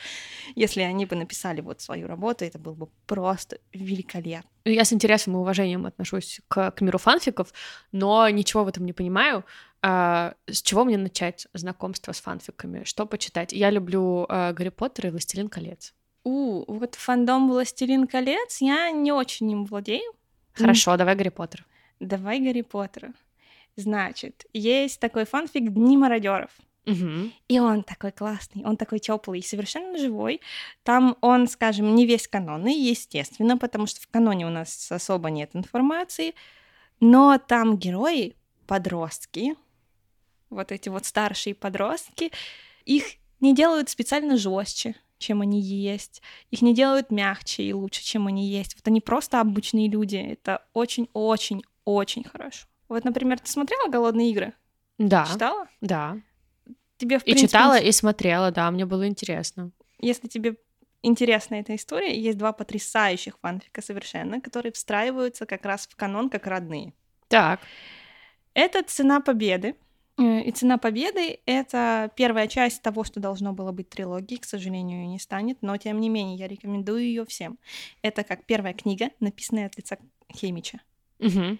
Если 0.55 0.81
они 0.81 1.05
бы 1.05 1.15
написали 1.15 1.61
вот 1.61 1.81
свою 1.81 2.07
работу, 2.07 2.45
это 2.45 2.57
было 2.57 2.73
бы 2.73 2.87
просто 3.05 3.59
великолепно. 3.73 4.49
Я 4.65 4.83
с 4.83 4.91
интересом 4.91 5.33
и 5.33 5.37
уважением 5.37 5.85
отношусь 5.85 6.41
к, 6.47 6.71
к 6.71 6.81
миру 6.81 6.97
фанфиков, 6.97 7.53
но 7.91 8.27
ничего 8.29 8.63
в 8.63 8.67
этом 8.67 8.85
не 8.85 8.93
понимаю. 8.93 9.45
А, 9.81 10.33
с 10.47 10.61
чего 10.61 10.83
мне 10.83 10.97
начать 10.97 11.47
знакомство 11.53 12.11
с 12.11 12.19
фанфиками? 12.19 12.83
Что 12.83 13.05
почитать? 13.05 13.53
Я 13.53 13.69
люблю 13.69 14.25
а, 14.27 14.53
Гарри 14.53 14.69
Поттер 14.69 15.07
и 15.07 15.09
Властелин 15.11 15.47
колец. 15.47 15.93
У, 16.27 16.65
вот 16.67 16.95
фандом 16.95 17.47
Властелин 17.47 18.05
колец 18.05 18.59
я 18.59 18.91
не 18.91 19.13
очень 19.13 19.49
им 19.49 19.63
владею. 19.63 20.11
Хорошо, 20.51 20.93
mm. 20.93 20.97
давай 20.97 21.15
Гарри 21.15 21.29
Поттер. 21.29 21.65
Давай 22.01 22.41
Гарри 22.41 22.63
Поттера. 22.63 23.13
Значит, 23.77 24.45
есть 24.51 24.99
такой 24.99 25.23
фанфик 25.23 25.71
Дни 25.71 25.95
мародеров. 25.95 26.51
Угу. 26.85 27.31
И 27.47 27.59
он 27.59 27.83
такой 27.83 28.11
классный, 28.11 28.65
он 28.65 28.75
такой 28.75 28.99
теплый, 28.99 29.41
совершенно 29.41 29.97
живой. 29.97 30.41
Там 30.83 31.15
он, 31.21 31.47
скажем, 31.47 31.95
не 31.95 32.05
весь 32.05 32.27
канонный, 32.27 32.77
естественно, 32.77 33.57
потому 33.57 33.87
что 33.87 34.01
в 34.01 34.07
каноне 34.09 34.47
у 34.47 34.49
нас 34.49 34.91
особо 34.91 35.29
нет 35.29 35.51
информации. 35.53 36.35
Но 36.99 37.37
там 37.37 37.77
герои 37.77 38.35
подростки, 38.67 39.55
вот 40.49 40.73
эти 40.73 40.89
вот 40.89 41.05
старшие 41.05 41.55
подростки, 41.55 42.33
их 42.83 43.05
не 43.39 43.55
делают 43.55 43.89
специально 43.89 44.35
жестче, 44.35 44.95
чем 45.17 45.41
они 45.41 45.61
есть. 45.61 46.21
Их 46.51 46.61
не 46.61 46.73
делают 46.73 47.11
мягче 47.11 47.63
и 47.63 47.73
лучше, 47.73 48.03
чем 48.03 48.27
они 48.27 48.47
есть. 48.47 48.75
Вот 48.75 48.87
они 48.87 49.01
просто 49.01 49.41
обычные 49.41 49.89
люди. 49.89 50.15
Это 50.15 50.65
очень-очень-очень 50.73 52.23
хорошо. 52.23 52.67
Вот, 52.87 53.03
например, 53.03 53.39
ты 53.39 53.49
смотрела 53.49 53.89
«Голодные 53.89 54.31
игры»? 54.31 54.53
Да. 54.97 55.27
Читала? 55.31 55.67
Да. 55.81 56.17
Тебе, 56.97 57.19
в 57.19 57.23
и 57.23 57.25
принципе, 57.25 57.47
читала, 57.47 57.77
и 57.77 57.91
смотрела, 57.91 58.51
да, 58.51 58.71
мне 58.71 58.85
было 58.85 59.07
интересно. 59.07 59.71
Если 59.99 60.27
тебе 60.27 60.55
интересна 61.03 61.55
эта 61.55 61.75
история, 61.75 62.19
есть 62.19 62.37
два 62.37 62.53
потрясающих 62.53 63.37
фанфика 63.39 63.81
совершенно, 63.81 64.41
которые 64.41 64.71
встраиваются 64.71 65.45
как 65.45 65.65
раз 65.65 65.87
в 65.87 65.95
канон 65.95 66.29
как 66.29 66.47
родные. 66.47 66.93
Так. 67.27 67.59
Это 68.53 68.81
«Цена 68.83 69.19
победы», 69.19 69.75
и 70.17 70.51
«Цена 70.51 70.77
победы»— 70.77 71.39
это 71.45 72.11
первая 72.15 72.47
часть 72.47 72.81
того, 72.81 73.03
что 73.03 73.19
должно 73.19 73.53
было 73.53 73.71
быть 73.71 73.89
трилогией, 73.89 74.39
к 74.39 74.45
сожалению, 74.45 75.07
не 75.07 75.19
станет, 75.19 75.61
но 75.61 75.77
тем 75.77 75.99
не 75.99 76.09
менее 76.09 76.37
я 76.37 76.47
рекомендую 76.47 77.03
ее 77.03 77.25
всем. 77.25 77.59
Это 78.01 78.23
как 78.23 78.45
первая 78.45 78.73
книга, 78.73 79.11
написанная 79.19 79.67
от 79.67 79.77
лица 79.77 79.97
Хемича. 80.33 80.81
Угу. 81.19 81.57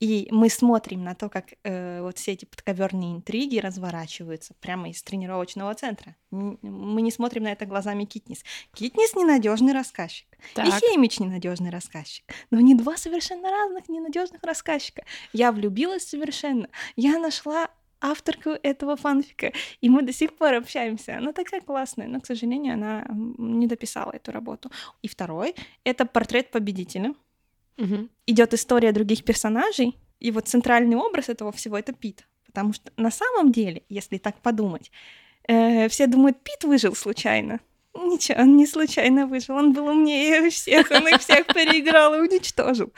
И 0.00 0.28
мы 0.30 0.48
смотрим 0.48 1.02
на 1.02 1.14
то, 1.14 1.28
как 1.28 1.54
э, 1.64 2.00
вот 2.02 2.18
все 2.18 2.32
эти 2.32 2.44
подковерные 2.44 3.16
интриги 3.16 3.58
разворачиваются 3.58 4.54
прямо 4.60 4.90
из 4.90 5.02
тренировочного 5.02 5.74
центра. 5.74 6.14
Мы 6.30 7.02
не 7.02 7.10
смотрим 7.10 7.42
на 7.42 7.52
это 7.52 7.66
глазами 7.66 8.04
Китнис. 8.04 8.44
Китнис 8.74 9.16
ненадежный 9.16 9.72
рассказчик. 9.72 10.28
Так. 10.54 10.66
И 10.66 10.70
Хеймич 10.70 11.18
ненадежный 11.18 11.70
рассказчик. 11.70 12.24
Но 12.50 12.60
не 12.60 12.76
два 12.76 12.96
совершенно 12.96 13.50
разных 13.50 13.88
ненадежных 13.88 14.40
рассказчика. 14.44 15.02
Я 15.32 15.50
влюбилась 15.50 16.06
совершенно. 16.06 16.68
Я 16.94 17.18
нашла 17.18 17.68
авторку 18.00 18.50
этого 18.62 18.96
фанфика, 18.96 19.52
и 19.80 19.88
мы 19.88 20.02
до 20.02 20.12
сих 20.12 20.36
пор 20.36 20.54
общаемся. 20.54 21.18
Она 21.18 21.32
такая 21.32 21.60
классная, 21.60 22.08
но, 22.08 22.20
к 22.20 22.26
сожалению, 22.26 22.74
она 22.74 23.06
не 23.38 23.66
дописала 23.66 24.12
эту 24.12 24.32
работу. 24.32 24.70
И 25.02 25.08
второй— 25.08 25.54
это 25.84 26.06
портрет 26.06 26.50
победителя. 26.50 27.14
Угу. 27.78 28.08
Идет 28.26 28.54
история 28.54 28.92
других 28.92 29.24
персонажей, 29.24 29.96
и 30.20 30.30
вот 30.30 30.48
центральный 30.48 30.96
образ 30.96 31.28
этого 31.28 31.52
всего— 31.52 31.78
это 31.78 31.92
Пит. 31.92 32.26
Потому 32.46 32.72
что 32.72 32.90
на 32.96 33.10
самом 33.10 33.52
деле, 33.52 33.82
если 33.88 34.18
так 34.18 34.40
подумать, 34.40 34.90
э, 35.46 35.88
все 35.88 36.06
думают, 36.06 36.42
Пит 36.42 36.64
выжил 36.64 36.94
случайно. 36.94 37.60
Ничего, 38.06 38.42
он 38.42 38.56
не 38.56 38.66
случайно 38.66 39.26
выжил, 39.26 39.56
он 39.56 39.72
был 39.72 39.88
умнее 39.88 40.50
всех, 40.50 40.90
он 40.90 41.08
их 41.08 41.20
всех 41.20 41.46
переиграл 41.46 42.14
и 42.14 42.20
уничтожил. 42.20 42.92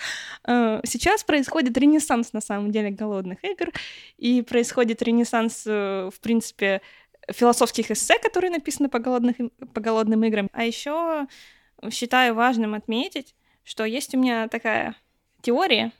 А, 0.44 0.80
сейчас 0.84 1.24
происходит 1.24 1.76
ренессанс, 1.78 2.32
на 2.32 2.40
самом 2.40 2.70
деле, 2.70 2.90
голодных 2.90 3.42
игр, 3.44 3.72
и 4.18 4.42
происходит 4.42 5.02
ренессанс, 5.02 5.64
э, 5.66 6.10
в 6.12 6.20
принципе, 6.20 6.82
философских 7.32 7.90
эссе, 7.90 8.18
которые 8.18 8.50
написаны 8.50 8.88
по, 8.88 8.98
голодных, 8.98 9.36
по 9.72 9.80
голодным 9.80 10.24
играм. 10.24 10.48
А 10.52 10.64
еще 10.64 11.26
считаю 11.90 12.34
важным 12.34 12.74
отметить, 12.74 13.34
что 13.64 13.84
есть 13.84 14.14
у 14.14 14.18
меня 14.18 14.48
такая 14.48 14.96
теория, 15.42 15.92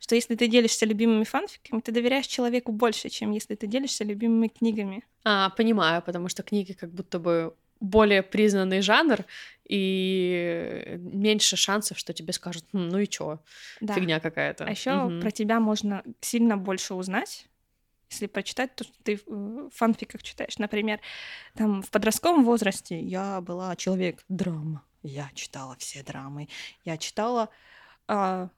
что 0.00 0.14
если 0.14 0.34
ты 0.34 0.46
делишься 0.46 0.86
любимыми 0.86 1.24
фанфиками, 1.24 1.80
ты 1.80 1.92
доверяешь 1.92 2.26
человеку 2.26 2.72
больше, 2.72 3.08
чем 3.08 3.32
если 3.32 3.54
ты 3.54 3.66
делишься 3.66 4.04
любимыми 4.04 4.48
книгами. 4.48 5.04
А, 5.24 5.50
понимаю, 5.50 6.02
потому 6.02 6.28
что 6.28 6.42
книги 6.42 6.72
как 6.72 6.90
будто 6.90 7.18
бы 7.18 7.54
более 7.80 8.22
признанный 8.22 8.80
жанр, 8.80 9.24
и 9.68 10.96
меньше 10.98 11.56
шансов, 11.56 11.98
что 11.98 12.12
тебе 12.12 12.32
скажут, 12.32 12.64
хм, 12.72 12.88
ну 12.88 12.98
и 12.98 13.06
чё, 13.06 13.40
да. 13.80 13.94
фигня 13.94 14.18
какая-то. 14.18 14.64
А 14.64 14.70
еще 14.70 15.02
угу. 15.02 15.20
про 15.20 15.30
тебя 15.30 15.60
можно 15.60 16.02
сильно 16.20 16.56
больше 16.56 16.94
узнать, 16.94 17.46
если 18.10 18.26
прочитать 18.26 18.74
то, 18.74 18.84
что 18.84 18.94
ты 19.02 19.20
в 19.26 19.70
фанфиках 19.70 20.22
читаешь. 20.22 20.56
Например, 20.58 21.00
там 21.54 21.82
в 21.82 21.90
подростковом 21.90 22.44
возрасте 22.44 22.98
я 22.98 23.42
была 23.42 23.76
человек 23.76 24.24
драма. 24.28 24.82
Я 25.02 25.30
читала 25.34 25.76
все 25.78 26.02
драмы. 26.02 26.48
Я 26.84 26.96
читала 26.96 27.50
а, 28.06 28.48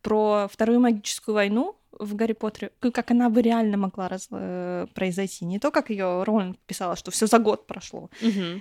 про 0.00 0.48
Вторую 0.48 0.80
магическую 0.80 1.34
войну 1.34 1.76
в 1.98 2.14
Гарри 2.14 2.32
Поттере, 2.32 2.70
как 2.80 3.10
она 3.10 3.30
бы 3.30 3.42
реально 3.42 3.76
могла 3.76 4.08
раз, 4.08 4.28
э, 4.30 4.86
произойти. 4.94 5.44
Не 5.44 5.58
то, 5.58 5.70
как 5.70 5.90
ее 5.90 6.22
Роланд 6.24 6.58
писала, 6.66 6.96
что 6.96 7.10
все 7.10 7.26
за 7.26 7.38
год 7.38 7.66
прошло. 7.66 8.10
Угу. 8.20 8.60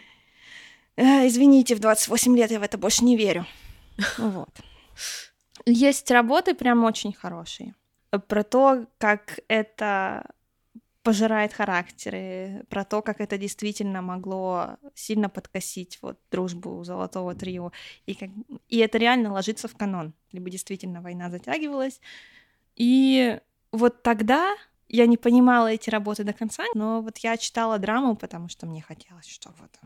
Э, 0.98 1.28
извините, 1.28 1.76
в 1.76 1.80
28 1.80 2.38
лет 2.38 2.52
я 2.52 2.60
в 2.60 2.64
это 2.64 2.78
больше 2.78 3.04
не 3.04 3.18
верю. 3.18 3.46
Вот. 4.18 4.50
Есть 5.66 6.10
работы 6.10 6.56
прям 6.56 6.84
очень 6.84 7.14
хорошие 7.14 7.76
про 8.20 8.44
то, 8.44 8.86
как 8.98 9.40
это 9.48 10.26
пожирает 11.04 11.54
характеры, 11.54 12.64
про 12.70 12.84
то, 12.84 13.02
как 13.02 13.22
это 13.22 13.38
действительно 13.38 14.02
могло 14.02 14.78
сильно 14.94 15.30
подкосить 15.30 15.98
вот 16.02 16.20
дружбу 16.30 16.84
золотого 16.84 17.34
трио, 17.34 17.72
и, 18.06 18.14
как... 18.14 18.30
и 18.68 18.78
это 18.78 19.00
реально 19.00 19.32
ложится 19.32 19.68
в 19.68 19.76
канон, 19.76 20.14
либо 20.32 20.50
действительно 20.50 21.02
война 21.02 21.32
затягивалась. 21.32 22.00
И 22.82 23.40
вот 23.72 24.02
тогда 24.02 24.56
я 24.90 25.06
не 25.06 25.16
понимала 25.16 25.68
эти 25.68 25.92
работы 25.92 26.24
до 26.24 26.34
конца, 26.34 26.64
но 26.74 27.04
вот 27.04 27.20
я 27.20 27.38
читала 27.38 27.78
драму, 27.78 28.16
потому 28.16 28.50
что 28.50 28.66
мне 28.66 28.82
хотелось, 28.82 29.28
чтобы 29.28 29.58
вот 29.60 29.80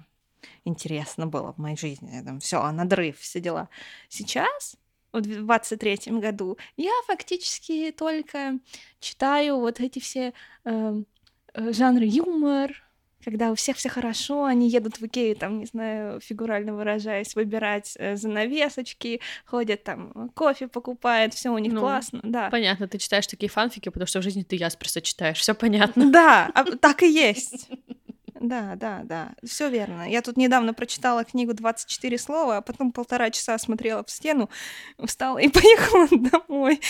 интересно 0.63 1.27
было 1.27 1.51
в 1.51 1.57
моей 1.57 1.75
жизни. 1.75 2.23
Там 2.23 2.39
все, 2.39 2.71
надрыв, 2.71 3.19
все 3.19 3.41
дела. 3.41 3.67
Сейчас 4.07 4.77
в 5.11 5.19
23 5.19 6.19
году, 6.21 6.57
я 6.77 6.93
фактически 7.05 7.91
только 7.91 8.59
читаю 9.01 9.59
вот 9.59 9.81
эти 9.81 9.99
все 9.99 10.33
э, 10.63 11.03
э, 11.53 11.73
жанры 11.73 12.05
юмор, 12.05 12.71
когда 13.25 13.51
у 13.51 13.55
всех 13.55 13.75
все 13.77 13.89
хорошо, 13.89 14.45
они 14.45 14.69
едут 14.69 14.99
в 15.01 15.05
Икею, 15.07 15.35
там, 15.35 15.57
не 15.57 15.65
знаю, 15.65 16.19
фигурально 16.21 16.75
выражаясь, 16.75 17.35
выбирать 17.35 17.95
э, 17.97 18.15
занавесочки, 18.15 19.19
ходят 19.45 19.83
там, 19.83 20.29
кофе 20.35 20.67
покупают, 20.67 21.33
все 21.33 21.49
у 21.49 21.57
них 21.57 21.73
ну, 21.73 21.81
классно, 21.81 22.19
да. 22.23 22.49
Понятно, 22.51 22.87
ты 22.87 22.99
читаешь 22.99 23.25
такие 23.25 23.49
фанфики, 23.49 23.89
потому 23.89 24.05
что 24.07 24.19
в 24.19 24.23
жизни 24.23 24.43
ты 24.43 24.55
Ясперса 24.55 25.01
читаешь, 25.01 25.39
все 25.39 25.55
понятно. 25.55 26.11
Да, 26.11 26.51
а, 26.53 26.63
так 26.77 27.01
и 27.01 27.11
есть. 27.11 27.67
Да, 28.39 28.75
да, 28.75 29.01
да, 29.03 29.33
все 29.45 29.69
верно. 29.69 30.09
Я 30.09 30.21
тут 30.21 30.35
недавно 30.35 30.73
прочитала 30.73 31.23
книгу 31.23 31.53
24 31.53 32.17
слова, 32.17 32.57
а 32.57 32.61
потом 32.61 32.91
полтора 32.91 33.29
часа 33.31 33.57
смотрела 33.57 34.03
в 34.03 34.11
стену, 34.11 34.49
встала 35.03 35.37
и 35.37 35.47
поехала 35.49 36.07
домой. 36.31 36.81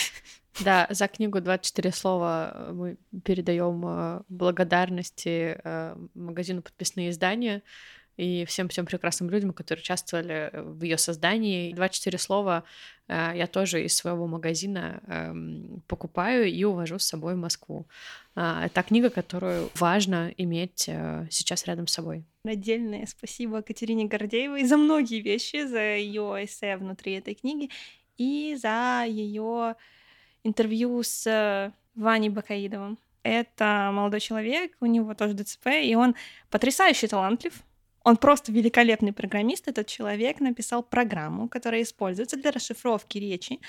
Да, 0.63 0.88
за 0.89 1.08
книгу 1.08 1.39
24 1.41 1.91
слова 1.91 2.69
мы 2.71 2.97
передаем 3.23 3.86
э, 3.86 4.21
благодарности 4.29 5.60
э, 5.63 5.95
магазину 6.15 6.62
подписные 6.62 7.10
издания 7.10 7.62
и 8.17 8.45
всем-всем 8.45 8.86
прекрасным 8.86 9.30
людям, 9.30 9.54
которые 9.54 9.82
участвовали 9.82 10.51
в 10.54 10.84
ее 10.84 10.97
создании. 10.97 11.73
24 11.73 12.17
слова 12.17 12.63
э, 13.08 13.34
я 13.36 13.47
тоже 13.47 13.84
из 13.84 13.95
своего 13.95 14.28
магазина 14.28 15.01
эм, 15.08 15.84
покупаю 15.88 16.45
и 16.45 16.63
увожу 16.63 16.99
с 16.99 17.06
собой 17.06 17.36
в 17.36 17.38
Москву. 17.38 17.86
А, 18.36 18.65
это 18.65 18.84
книга, 18.84 19.10
которую 19.10 19.69
важно 19.75 20.34
иметь 20.38 20.86
э, 20.88 21.28
сейчас 21.30 21.65
рядом 21.65 21.88
с 21.88 21.93
собой. 21.93 22.23
Отдельное 22.43 23.06
спасибо 23.06 23.62
Катерине 23.62 24.06
Гордеевой 24.06 24.65
за 24.65 24.78
многие 24.78 25.19
вещи, 25.19 25.65
за 25.65 25.95
ее 25.95 26.45
эссе 26.45 26.78
внутри 26.78 27.13
этой 27.13 27.34
книги 27.34 27.69
и 28.17 28.56
за 28.60 29.04
ее 29.08 29.75
интервью 30.43 31.01
с 31.04 31.73
Ваней 31.95 32.30
Бакаидовым 32.30 32.97
Это 33.23 33.89
молодой 33.91 34.19
человек, 34.19 34.73
у 34.80 34.86
него 34.86 35.13
тоже 35.15 35.34
ДЦП, 35.34 35.67
и 35.82 35.95
он 35.95 36.15
потрясающе 36.49 37.08
талантлив. 37.08 37.54
Он 38.06 38.18
просто 38.18 38.52
великолепный 38.52 39.13
программист. 39.13 39.68
Этот 39.68 39.88
человек 39.88 40.39
написал 40.39 40.84
программу, 40.84 41.50
которая 41.50 41.82
используется 41.82 42.38
для 42.38 42.52
расшифровки 42.52 43.18
речи 43.18 43.60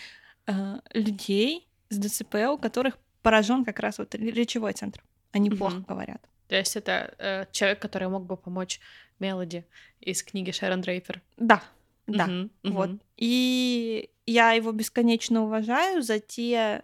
э, 0.46 0.52
людей 0.92 1.66
с 1.88 1.98
ДЦП, 1.98 2.34
у 2.50 2.58
которых 2.58 2.98
поражен 3.22 3.64
как 3.64 3.80
раз 3.80 3.98
вот 3.98 4.14
речевой 4.14 4.74
центр. 4.74 5.02
Они 5.32 5.48
угу. 5.48 5.56
плохо 5.56 5.78
говорят. 5.88 6.20
То 6.48 6.54
есть 6.54 6.76
это 6.76 7.14
э, 7.18 7.46
человек, 7.50 7.80
который 7.80 8.08
мог 8.08 8.26
бы 8.26 8.36
помочь 8.36 8.78
Мелоди 9.18 9.64
из 10.00 10.22
книги 10.22 10.50
Шерон 10.50 10.82
Дрейпер. 10.82 11.22
Да, 11.38 11.62
да, 12.06 12.26
угу, 12.26 12.50
вот. 12.74 12.90
Угу. 12.90 13.00
И 13.16 14.10
я 14.26 14.52
его 14.52 14.70
бесконечно 14.72 15.44
уважаю 15.44 16.02
за 16.02 16.20
те 16.20 16.82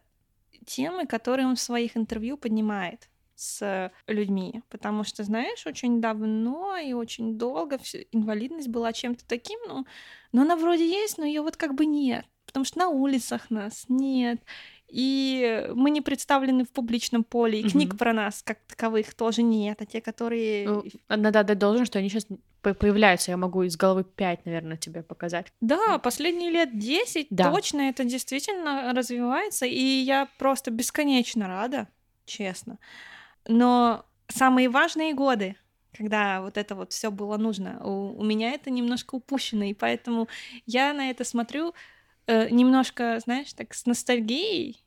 темы, 0.65 1.07
которые 1.07 1.47
он 1.47 1.57
в 1.57 1.61
своих 1.61 1.99
интервью 1.99 2.39
поднимает 2.39 3.11
с 3.43 3.91
людьми, 4.07 4.63
потому 4.69 5.03
что, 5.03 5.25
знаешь, 5.25 5.67
очень 5.67 6.01
давно 6.01 6.77
и 6.77 6.93
очень 6.93 7.37
долго 7.37 7.79
инвалидность 8.13 8.69
была 8.69 8.93
чем-то 8.93 9.27
таким, 9.27 9.59
ну, 9.67 9.85
но 10.31 10.43
она 10.43 10.57
вроде 10.57 10.89
есть, 10.89 11.19
но 11.19 11.25
ее 11.25 11.43
вот 11.43 11.57
как 11.57 11.75
бы 11.75 11.85
нет, 11.85 12.25
потому 12.47 12.65
что 12.65 12.79
на 12.79 12.89
улицах 12.89 13.51
нас 13.51 13.87
нет, 13.89 14.41
и 14.89 15.69
мы 15.75 15.91
не 15.91 16.03
представлены 16.03 16.65
в 16.65 16.71
публичном 16.71 17.25
поле, 17.25 17.61
и 17.61 17.69
книг 17.69 17.95
mm-hmm. 17.95 17.99
про 17.99 18.13
нас 18.13 18.43
как 18.43 18.59
таковых 18.69 19.15
тоже 19.15 19.43
нет, 19.43 19.81
а 19.81 19.87
те, 19.87 20.01
которые... 20.01 20.69
Ну, 20.69 20.85
надо 21.09 21.41
отдать 21.41 21.59
должен, 21.59 21.85
что 21.85 21.99
они 21.99 22.11
сейчас 22.11 22.27
появляются, 22.61 23.33
я 23.33 23.37
могу 23.37 23.63
из 23.63 23.77
головы 23.77 24.05
5, 24.05 24.45
наверное, 24.45 24.77
тебе 24.77 25.03
показать. 25.03 25.53
Да, 25.61 25.99
последние 25.99 26.51
лет 26.51 26.79
10 26.79 27.27
да. 27.31 27.51
точно 27.51 27.89
это 27.89 28.05
действительно 28.05 28.93
развивается, 28.95 29.67
и 29.67 29.81
я 29.81 30.29
просто 30.39 30.71
бесконечно 30.71 31.49
рада, 31.49 31.89
честно. 32.25 32.79
Но 33.47 34.05
самые 34.29 34.69
важные 34.69 35.15
годы, 35.15 35.57
когда 35.93 36.41
вот 36.41 36.57
это 36.57 36.75
вот 36.75 36.93
все 36.93 37.11
было 37.11 37.37
нужно, 37.37 37.81
у, 37.85 38.19
у 38.19 38.25
меня 38.25 38.53
это 38.53 38.71
немножко 38.71 39.17
упущено, 39.17 39.65
и 39.65 39.75
поэтому 39.75 40.29
я 40.67 40.93
на 40.93 41.11
это 41.11 41.25
смотрю 41.25 41.75
э, 42.27 42.49
немножко, 42.51 43.19
знаешь, 43.21 43.53
так 43.53 43.75
с 43.75 43.87
ностальгией. 43.87 44.83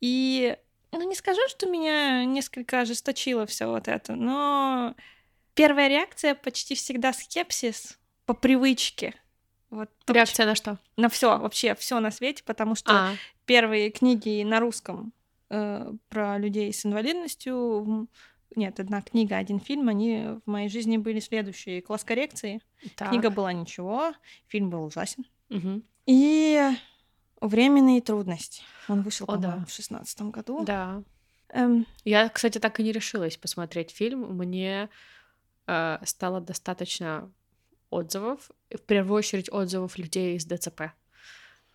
И, 0.00 0.56
ну, 0.92 1.08
не 1.08 1.14
скажу, 1.14 1.40
что 1.48 1.66
меня 1.66 2.24
несколько 2.24 2.80
ожесточило 2.80 3.46
все 3.46 3.66
вот 3.66 3.88
это, 3.88 4.14
но 4.14 4.94
первая 5.54 5.88
реакция 5.88 6.34
почти 6.34 6.74
всегда 6.74 7.12
скепсис 7.12 7.98
по 8.26 8.34
привычке. 8.34 9.14
Вот, 9.70 9.88
реакция 10.08 10.46
на 10.46 10.54
что? 10.54 10.78
На 10.96 11.08
все, 11.08 11.38
вообще 11.38 11.74
все 11.76 12.00
на 12.00 12.10
свете, 12.10 12.42
потому 12.44 12.74
что 12.74 12.92
а. 12.92 13.14
первые 13.44 13.90
книги 13.90 14.42
на 14.42 14.58
русском 14.58 15.12
э, 15.50 15.92
про 16.08 16.38
людей 16.38 16.72
с 16.72 16.86
инвалидностью 16.86 18.08
нет, 18.56 18.80
одна 18.80 19.00
книга, 19.00 19.36
один 19.36 19.60
фильм, 19.60 19.88
они 19.88 20.40
в 20.44 20.50
моей 20.50 20.68
жизни 20.68 20.96
были 20.96 21.20
следующие. 21.20 21.82
Класс 21.82 22.04
коррекции. 22.04 22.60
Так. 22.96 23.10
Книга 23.10 23.30
была 23.30 23.52
ничего, 23.52 24.12
фильм 24.48 24.70
был 24.70 24.84
ужасен. 24.84 25.24
Угу. 25.50 25.82
И 26.06 26.70
временные 27.40 28.00
трудности. 28.00 28.62
Он 28.88 29.02
вышел, 29.02 29.26
О, 29.28 29.36
да. 29.36 29.64
в 29.66 29.72
шестнадцатом 29.72 30.30
году. 30.30 30.64
Да. 30.64 31.02
Эм... 31.50 31.86
Я, 32.04 32.28
кстати, 32.28 32.58
так 32.58 32.80
и 32.80 32.82
не 32.82 32.92
решилась 32.92 33.36
посмотреть 33.36 33.90
фильм. 33.90 34.36
Мне 34.36 34.88
э, 35.66 35.98
стало 36.04 36.40
достаточно 36.40 37.30
отзывов, 37.90 38.50
в 38.70 38.80
первую 38.80 39.18
очередь 39.18 39.52
отзывов 39.52 39.98
людей 39.98 40.36
из 40.36 40.44
ДЦП, 40.44 40.92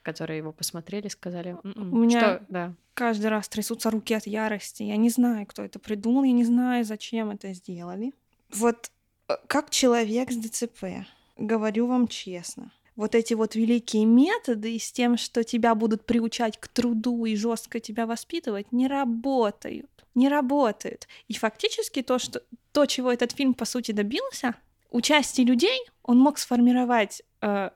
которые 0.05 0.37
его 0.37 0.53
посмотрели, 0.53 1.07
сказали, 1.07 1.57
«М-м, 1.63 1.93
у 1.93 1.97
меня 1.97 2.19
что, 2.19 2.45
да. 2.47 2.73
каждый 2.93 3.27
раз 3.27 3.49
трясутся 3.49 3.89
руки 3.89 4.13
от 4.13 4.27
ярости. 4.27 4.83
Я 4.83 4.97
не 4.97 5.09
знаю, 5.09 5.47
кто 5.47 5.63
это 5.63 5.79
придумал, 5.79 6.23
я 6.23 6.31
не 6.31 6.45
знаю, 6.45 6.85
зачем 6.85 7.31
это 7.31 7.51
сделали. 7.53 8.13
Вот 8.51 8.91
э, 9.27 9.33
как 9.47 9.71
человек 9.71 10.31
с 10.31 10.37
ДЦП, 10.37 11.07
говорю 11.37 11.87
вам 11.87 12.07
честно, 12.07 12.71
вот 12.95 13.15
эти 13.15 13.33
вот 13.33 13.55
великие 13.55 14.05
методы 14.05 14.77
с 14.77 14.91
тем, 14.91 15.17
что 15.17 15.43
тебя 15.43 15.73
будут 15.73 16.05
приучать 16.05 16.59
к 16.59 16.67
труду 16.67 17.25
и 17.25 17.35
жестко 17.35 17.79
тебя 17.79 18.05
воспитывать, 18.05 18.71
не 18.71 18.87
работают. 18.87 19.89
Не 20.13 20.29
работают. 20.29 21.07
И 21.27 21.33
фактически 21.33 22.03
то, 22.03 22.19
что, 22.19 22.41
то 22.71 22.85
чего 22.85 23.11
этот 23.11 23.31
фильм, 23.33 23.53
по 23.53 23.65
сути, 23.65 23.91
добился, 23.91 24.55
участие 24.91 25.47
людей, 25.47 25.79
он 26.03 26.19
мог 26.19 26.37
сформировать, 26.37 27.23
э, 27.41 27.71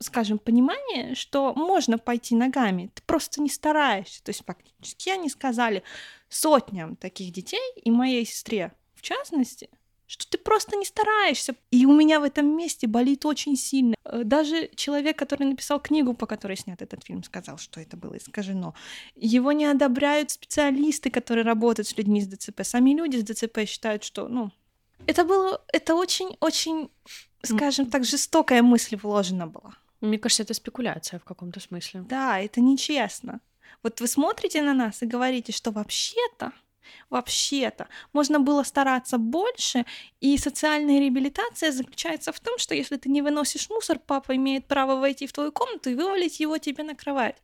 скажем, 0.00 0.38
понимание, 0.38 1.14
что 1.14 1.54
можно 1.54 1.98
пойти 1.98 2.34
ногами, 2.34 2.90
ты 2.94 3.02
просто 3.06 3.40
не 3.40 3.48
стараешься. 3.48 4.22
То 4.22 4.30
есть 4.30 4.44
фактически 4.44 5.10
они 5.10 5.28
сказали 5.28 5.82
сотням 6.28 6.96
таких 6.96 7.32
детей 7.32 7.72
и 7.82 7.90
моей 7.90 8.26
сестре, 8.26 8.72
в 8.94 9.02
частности, 9.02 9.70
что 10.06 10.28
ты 10.28 10.38
просто 10.38 10.76
не 10.76 10.84
стараешься. 10.84 11.56
И 11.70 11.84
у 11.84 11.92
меня 11.92 12.20
в 12.20 12.24
этом 12.24 12.56
месте 12.56 12.86
болит 12.86 13.26
очень 13.26 13.56
сильно. 13.56 13.96
Э, 14.04 14.22
даже 14.24 14.70
человек, 14.76 15.18
который 15.18 15.46
написал 15.46 15.80
книгу, 15.80 16.14
по 16.14 16.26
которой 16.26 16.56
снят 16.56 16.80
этот 16.80 17.04
фильм, 17.04 17.24
сказал, 17.24 17.58
что 17.58 17.80
это 17.80 17.96
было 17.96 18.16
искажено. 18.16 18.74
Его 19.16 19.52
не 19.52 19.64
одобряют 19.64 20.30
специалисты, 20.30 21.10
которые 21.10 21.44
работают 21.44 21.88
с 21.88 21.96
людьми 21.96 22.20
с 22.20 22.28
ДЦП. 22.28 22.62
Сами 22.62 22.90
люди 22.90 23.16
с 23.16 23.24
ДЦП 23.24 23.66
считают, 23.66 24.04
что, 24.04 24.28
ну, 24.28 24.52
это 25.06 25.24
было, 25.24 25.60
это 25.72 25.94
очень-очень, 25.94 26.90
скажем 27.42 27.90
так, 27.90 28.04
жестокая 28.04 28.62
мысль 28.62 28.96
вложена 28.96 29.46
была. 29.46 29.74
Мне 30.06 30.18
кажется, 30.18 30.42
это 30.42 30.54
спекуляция 30.54 31.18
в 31.18 31.24
каком-то 31.24 31.60
смысле. 31.60 32.00
Да, 32.08 32.40
это 32.40 32.60
нечестно. 32.60 33.40
Вот 33.82 34.00
вы 34.00 34.06
смотрите 34.06 34.62
на 34.62 34.74
нас 34.74 35.02
и 35.02 35.06
говорите, 35.06 35.52
что 35.52 35.70
вообще-то 35.70 36.52
вообще-то. 37.10 37.88
Можно 38.12 38.40
было 38.40 38.62
стараться 38.62 39.18
больше, 39.18 39.84
и 40.20 40.38
социальная 40.38 41.00
реабилитация 41.00 41.72
заключается 41.72 42.32
в 42.32 42.40
том, 42.40 42.58
что 42.58 42.74
если 42.74 42.96
ты 42.96 43.08
не 43.08 43.22
выносишь 43.22 43.70
мусор, 43.70 43.98
папа 43.98 44.36
имеет 44.36 44.66
право 44.66 44.96
войти 44.96 45.26
в 45.26 45.32
твою 45.32 45.52
комнату 45.52 45.90
и 45.90 45.94
вывалить 45.94 46.40
его 46.40 46.58
тебе 46.58 46.84
на 46.84 46.94
кровать. 46.94 47.36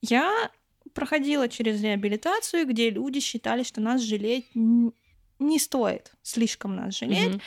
Я 0.00 0.50
проходила 0.94 1.48
через 1.48 1.82
реабилитацию, 1.82 2.66
где 2.66 2.90
люди 2.90 3.20
считали, 3.20 3.62
что 3.62 3.80
нас 3.80 4.00
жалеть 4.00 4.46
не 4.54 5.58
стоит, 5.58 6.12
слишком 6.22 6.74
нас 6.74 6.98
жалеть, 6.98 7.34
mm-hmm. 7.34 7.42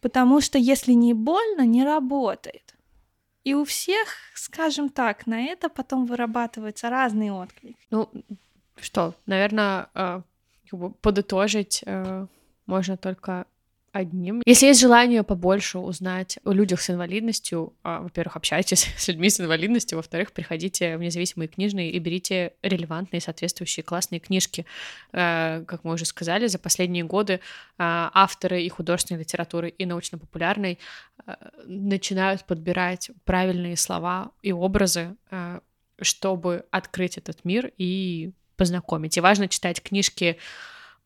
потому 0.00 0.40
что 0.40 0.58
если 0.58 0.92
не 0.92 1.14
больно, 1.14 1.62
не 1.62 1.84
работает. 1.84 2.71
И 3.44 3.54
у 3.54 3.64
всех, 3.64 4.08
скажем 4.34 4.88
так, 4.88 5.26
на 5.26 5.40
это 5.40 5.68
потом 5.68 6.06
вырабатывается 6.06 6.90
разный 6.90 7.30
отклик. 7.30 7.76
Ну, 7.90 8.08
что, 8.76 9.14
наверное, 9.26 9.88
э, 9.94 10.22
подытожить 11.00 11.82
э, 11.84 12.26
можно 12.66 12.96
только 12.96 13.46
одним. 13.92 14.42
Если 14.46 14.66
есть 14.66 14.80
желание 14.80 15.22
побольше 15.22 15.78
узнать 15.78 16.38
о 16.44 16.52
людях 16.52 16.80
с 16.80 16.90
инвалидностью, 16.90 17.74
а, 17.82 18.00
во-первых, 18.00 18.36
общайтесь 18.36 18.88
с 18.96 19.08
людьми 19.08 19.28
с 19.28 19.40
инвалидностью, 19.40 19.98
во-вторых, 19.98 20.32
приходите 20.32 20.96
в 20.96 21.02
независимые 21.02 21.48
книжные 21.48 21.90
и 21.90 21.98
берите 21.98 22.54
релевантные, 22.62 23.20
соответствующие 23.20 23.84
классные 23.84 24.18
книжки. 24.18 24.64
Э, 25.12 25.64
как 25.66 25.84
мы 25.84 25.92
уже 25.92 26.06
сказали, 26.06 26.46
за 26.46 26.58
последние 26.58 27.04
годы 27.04 27.40
авторы 27.78 28.62
и 28.62 28.68
художественной 28.68 29.20
литературы, 29.20 29.68
и 29.68 29.86
научно-популярной 29.86 30.78
начинают 31.64 32.44
подбирать 32.44 33.10
правильные 33.24 33.76
слова 33.76 34.30
и 34.42 34.52
образы, 34.52 35.16
чтобы 36.00 36.64
открыть 36.70 37.18
этот 37.18 37.44
мир 37.44 37.72
и 37.78 38.32
познакомить. 38.56 39.16
И 39.16 39.20
важно 39.20 39.48
читать 39.48 39.82
книжки 39.82 40.38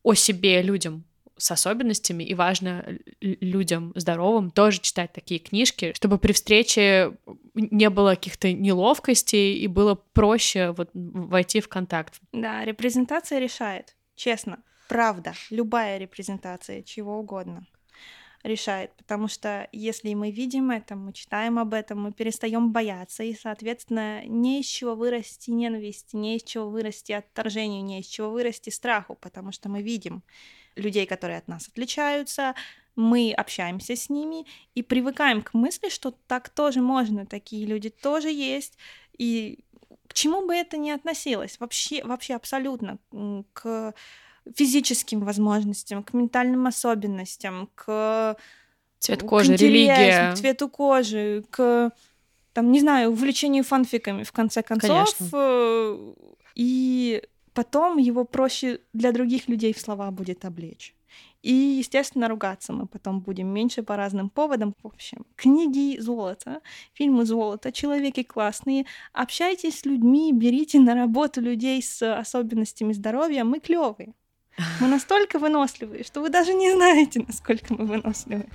о 0.03 0.13
себе 0.13 0.61
людям 0.61 1.03
с 1.37 1.51
особенностями, 1.51 2.23
и 2.23 2.33
важно 2.33 2.97
людям 3.21 3.93
здоровым 3.95 4.51
тоже 4.51 4.79
читать 4.81 5.13
такие 5.13 5.39
книжки, 5.39 5.93
чтобы 5.93 6.17
при 6.17 6.33
встрече 6.33 7.17
не 7.53 7.89
было 7.89 8.11
каких-то 8.11 8.51
неловкостей 8.51 9.57
и 9.57 9.67
было 9.67 9.95
проще 9.95 10.71
вот 10.71 10.89
войти 10.93 11.61
в 11.61 11.67
контакт. 11.67 12.19
Да, 12.31 12.65
репрезентация 12.65 13.39
решает, 13.39 13.95
честно. 14.15 14.59
Правда, 14.87 15.33
любая 15.49 15.97
репрезентация, 15.97 16.81
чего 16.81 17.19
угодно 17.19 17.67
решает, 18.43 18.93
потому 18.95 19.27
что 19.27 19.67
если 19.71 20.13
мы 20.13 20.31
видим 20.31 20.71
это, 20.71 20.95
мы 20.95 21.11
читаем 21.13 21.59
об 21.59 21.73
этом, 21.73 22.01
мы 22.01 22.13
перестаем 22.13 22.71
бояться, 22.71 23.23
и, 23.23 23.33
соответственно, 23.33 24.25
не 24.25 24.61
из 24.61 24.65
чего 24.67 24.95
вырасти 24.95 25.51
ненависти, 25.51 26.15
не 26.15 26.37
из 26.37 26.43
чего 26.43 26.69
вырасти 26.69 27.11
отторжению, 27.11 27.83
не 27.83 27.99
из 27.99 28.05
чего 28.05 28.31
вырасти 28.31 28.69
страху, 28.69 29.15
потому 29.15 29.51
что 29.51 29.69
мы 29.69 29.81
видим 29.81 30.23
людей, 30.77 31.05
которые 31.05 31.39
от 31.39 31.47
нас 31.47 31.67
отличаются, 31.67 32.55
мы 32.95 33.33
общаемся 33.37 33.95
с 33.95 34.09
ними 34.09 34.45
и 34.73 34.81
привыкаем 34.81 35.41
к 35.41 35.53
мысли, 35.53 35.89
что 35.89 36.11
так 36.27 36.49
тоже 36.49 36.81
можно, 36.81 37.25
такие 37.25 37.65
люди 37.65 37.89
тоже 37.89 38.29
есть, 38.29 38.77
и 39.17 39.59
к 40.07 40.13
чему 40.13 40.47
бы 40.47 40.55
это 40.55 40.77
ни 40.77 40.89
относилось, 40.89 41.59
вообще, 41.59 42.03
вообще 42.03 42.35
абсолютно 42.35 42.97
к 43.53 43.93
физическим 44.55 45.23
возможностям, 45.23 46.03
к 46.03 46.13
ментальным 46.13 46.65
особенностям, 46.65 47.69
к 47.75 48.37
цвет 48.99 49.23
кожи, 49.23 49.55
к 49.55 49.61
религия, 49.61 50.31
к 50.31 50.37
цвету 50.37 50.69
кожи, 50.69 51.43
к 51.51 51.91
там 52.53 52.71
не 52.71 52.79
знаю 52.79 53.11
увлечению 53.11 53.63
фанфиками 53.63 54.23
в 54.23 54.31
конце 54.31 54.63
концов. 54.63 55.15
Конечно. 55.15 55.29
Э, 55.33 56.13
и 56.55 56.86
потом 57.57 57.97
его 57.97 58.23
проще 58.23 58.79
для 58.93 59.11
других 59.11 59.47
людей 59.49 59.73
в 59.73 59.79
слова 59.79 60.11
будет 60.11 60.45
облечь. 60.45 60.93
И, 61.41 61.51
естественно, 61.51 62.27
ругаться 62.27 62.71
мы 62.71 62.85
потом 62.85 63.19
будем 63.19 63.47
меньше 63.47 63.81
по 63.81 63.95
разным 63.95 64.29
поводам. 64.29 64.75
В 64.83 64.87
общем, 64.87 65.25
книги 65.35 65.99
золото, 65.99 66.61
фильмы 66.93 67.25
золото, 67.25 67.71
человеки 67.71 68.21
классные. 68.21 68.85
Общайтесь 69.11 69.79
с 69.79 69.85
людьми, 69.85 70.33
берите 70.33 70.79
на 70.79 70.93
работу 70.93 71.41
людей 71.41 71.81
с 71.81 72.19
особенностями 72.19 72.93
здоровья. 72.93 73.43
Мы 73.43 73.59
клевые. 73.59 74.13
Мы 74.79 74.87
настолько 74.87 75.39
выносливые, 75.39 76.03
что 76.03 76.21
вы 76.21 76.29
даже 76.29 76.53
не 76.53 76.71
знаете, 76.73 77.23
насколько 77.27 77.73
мы 77.73 77.87
выносливые. 77.87 78.49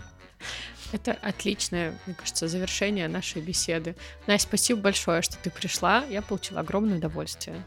Это 0.93 1.19
отличное, 1.23 1.99
мне 2.07 2.15
кажется, 2.15 2.47
завершение 2.47 3.09
нашей 3.09 3.43
беседы. 3.43 3.97
Настя, 4.29 4.47
спасибо 4.47 4.81
большое, 4.81 5.23
что 5.23 5.37
ты 5.39 5.51
пришла. 5.51 6.05
Я 6.09 6.23
получила 6.23 6.61
огромное 6.61 6.99
удовольствие. 6.99 7.65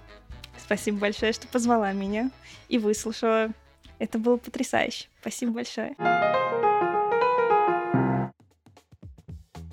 Спасибо 0.66 0.98
большое, 0.98 1.32
что 1.32 1.48
позвала 1.48 1.92
меня 1.92 2.32
и 2.70 2.80
выслушала. 2.80 3.50
Это 4.00 4.18
было 4.18 4.38
потрясающе. 4.38 5.06
Спасибо 5.22 5.52
большое. 5.52 5.96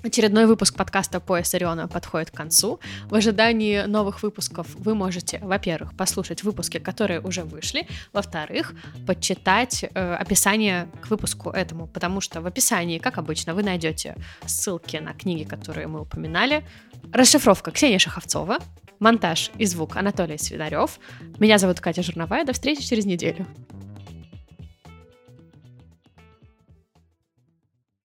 Очередной 0.03 0.45
выпуск 0.45 0.75
подкаста 0.75 1.19
«Пояс 1.19 1.51
Ориона» 1.55 1.87
подходит 1.87 2.29
к 2.29 2.35
концу. 2.35 2.79
В 3.05 3.15
ожидании 3.15 3.85
новых 3.85 4.21
выпусков 4.21 4.67
вы 4.75 4.93
можете, 4.93 5.39
во-первых, 5.39 5.97
послушать 5.97 6.43
выпуски, 6.43 6.77
которые 6.77 7.21
уже 7.21 7.43
вышли, 7.43 7.87
во-вторых, 8.11 8.75
почитать 9.07 9.83
э, 9.83 10.15
описание 10.15 10.89
к 11.01 11.09
выпуску 11.09 11.49
этому, 11.49 11.87
потому 11.87 12.21
что 12.21 12.41
в 12.41 12.45
описании, 12.45 12.99
как 12.99 13.17
обычно, 13.17 13.55
вы 13.55 13.63
найдете 13.63 14.15
ссылки 14.45 14.97
на 14.97 15.13
книги, 15.13 15.43
которые 15.43 15.87
мы 15.87 16.01
упоминали, 16.01 16.63
расшифровка 17.11 17.71
Ксения 17.71 17.97
Шаховцова, 17.97 18.59
монтаж 19.03 19.51
и 19.57 19.65
звук 19.65 19.97
Анатолий 19.97 20.37
Свидарев. 20.37 20.99
Меня 21.37 21.57
зовут 21.57 21.79
Катя 21.79 22.01
Журновая. 22.01 22.45
До 22.45 22.53
встречи 22.53 22.81
через 22.81 23.05
неделю. 23.05 23.45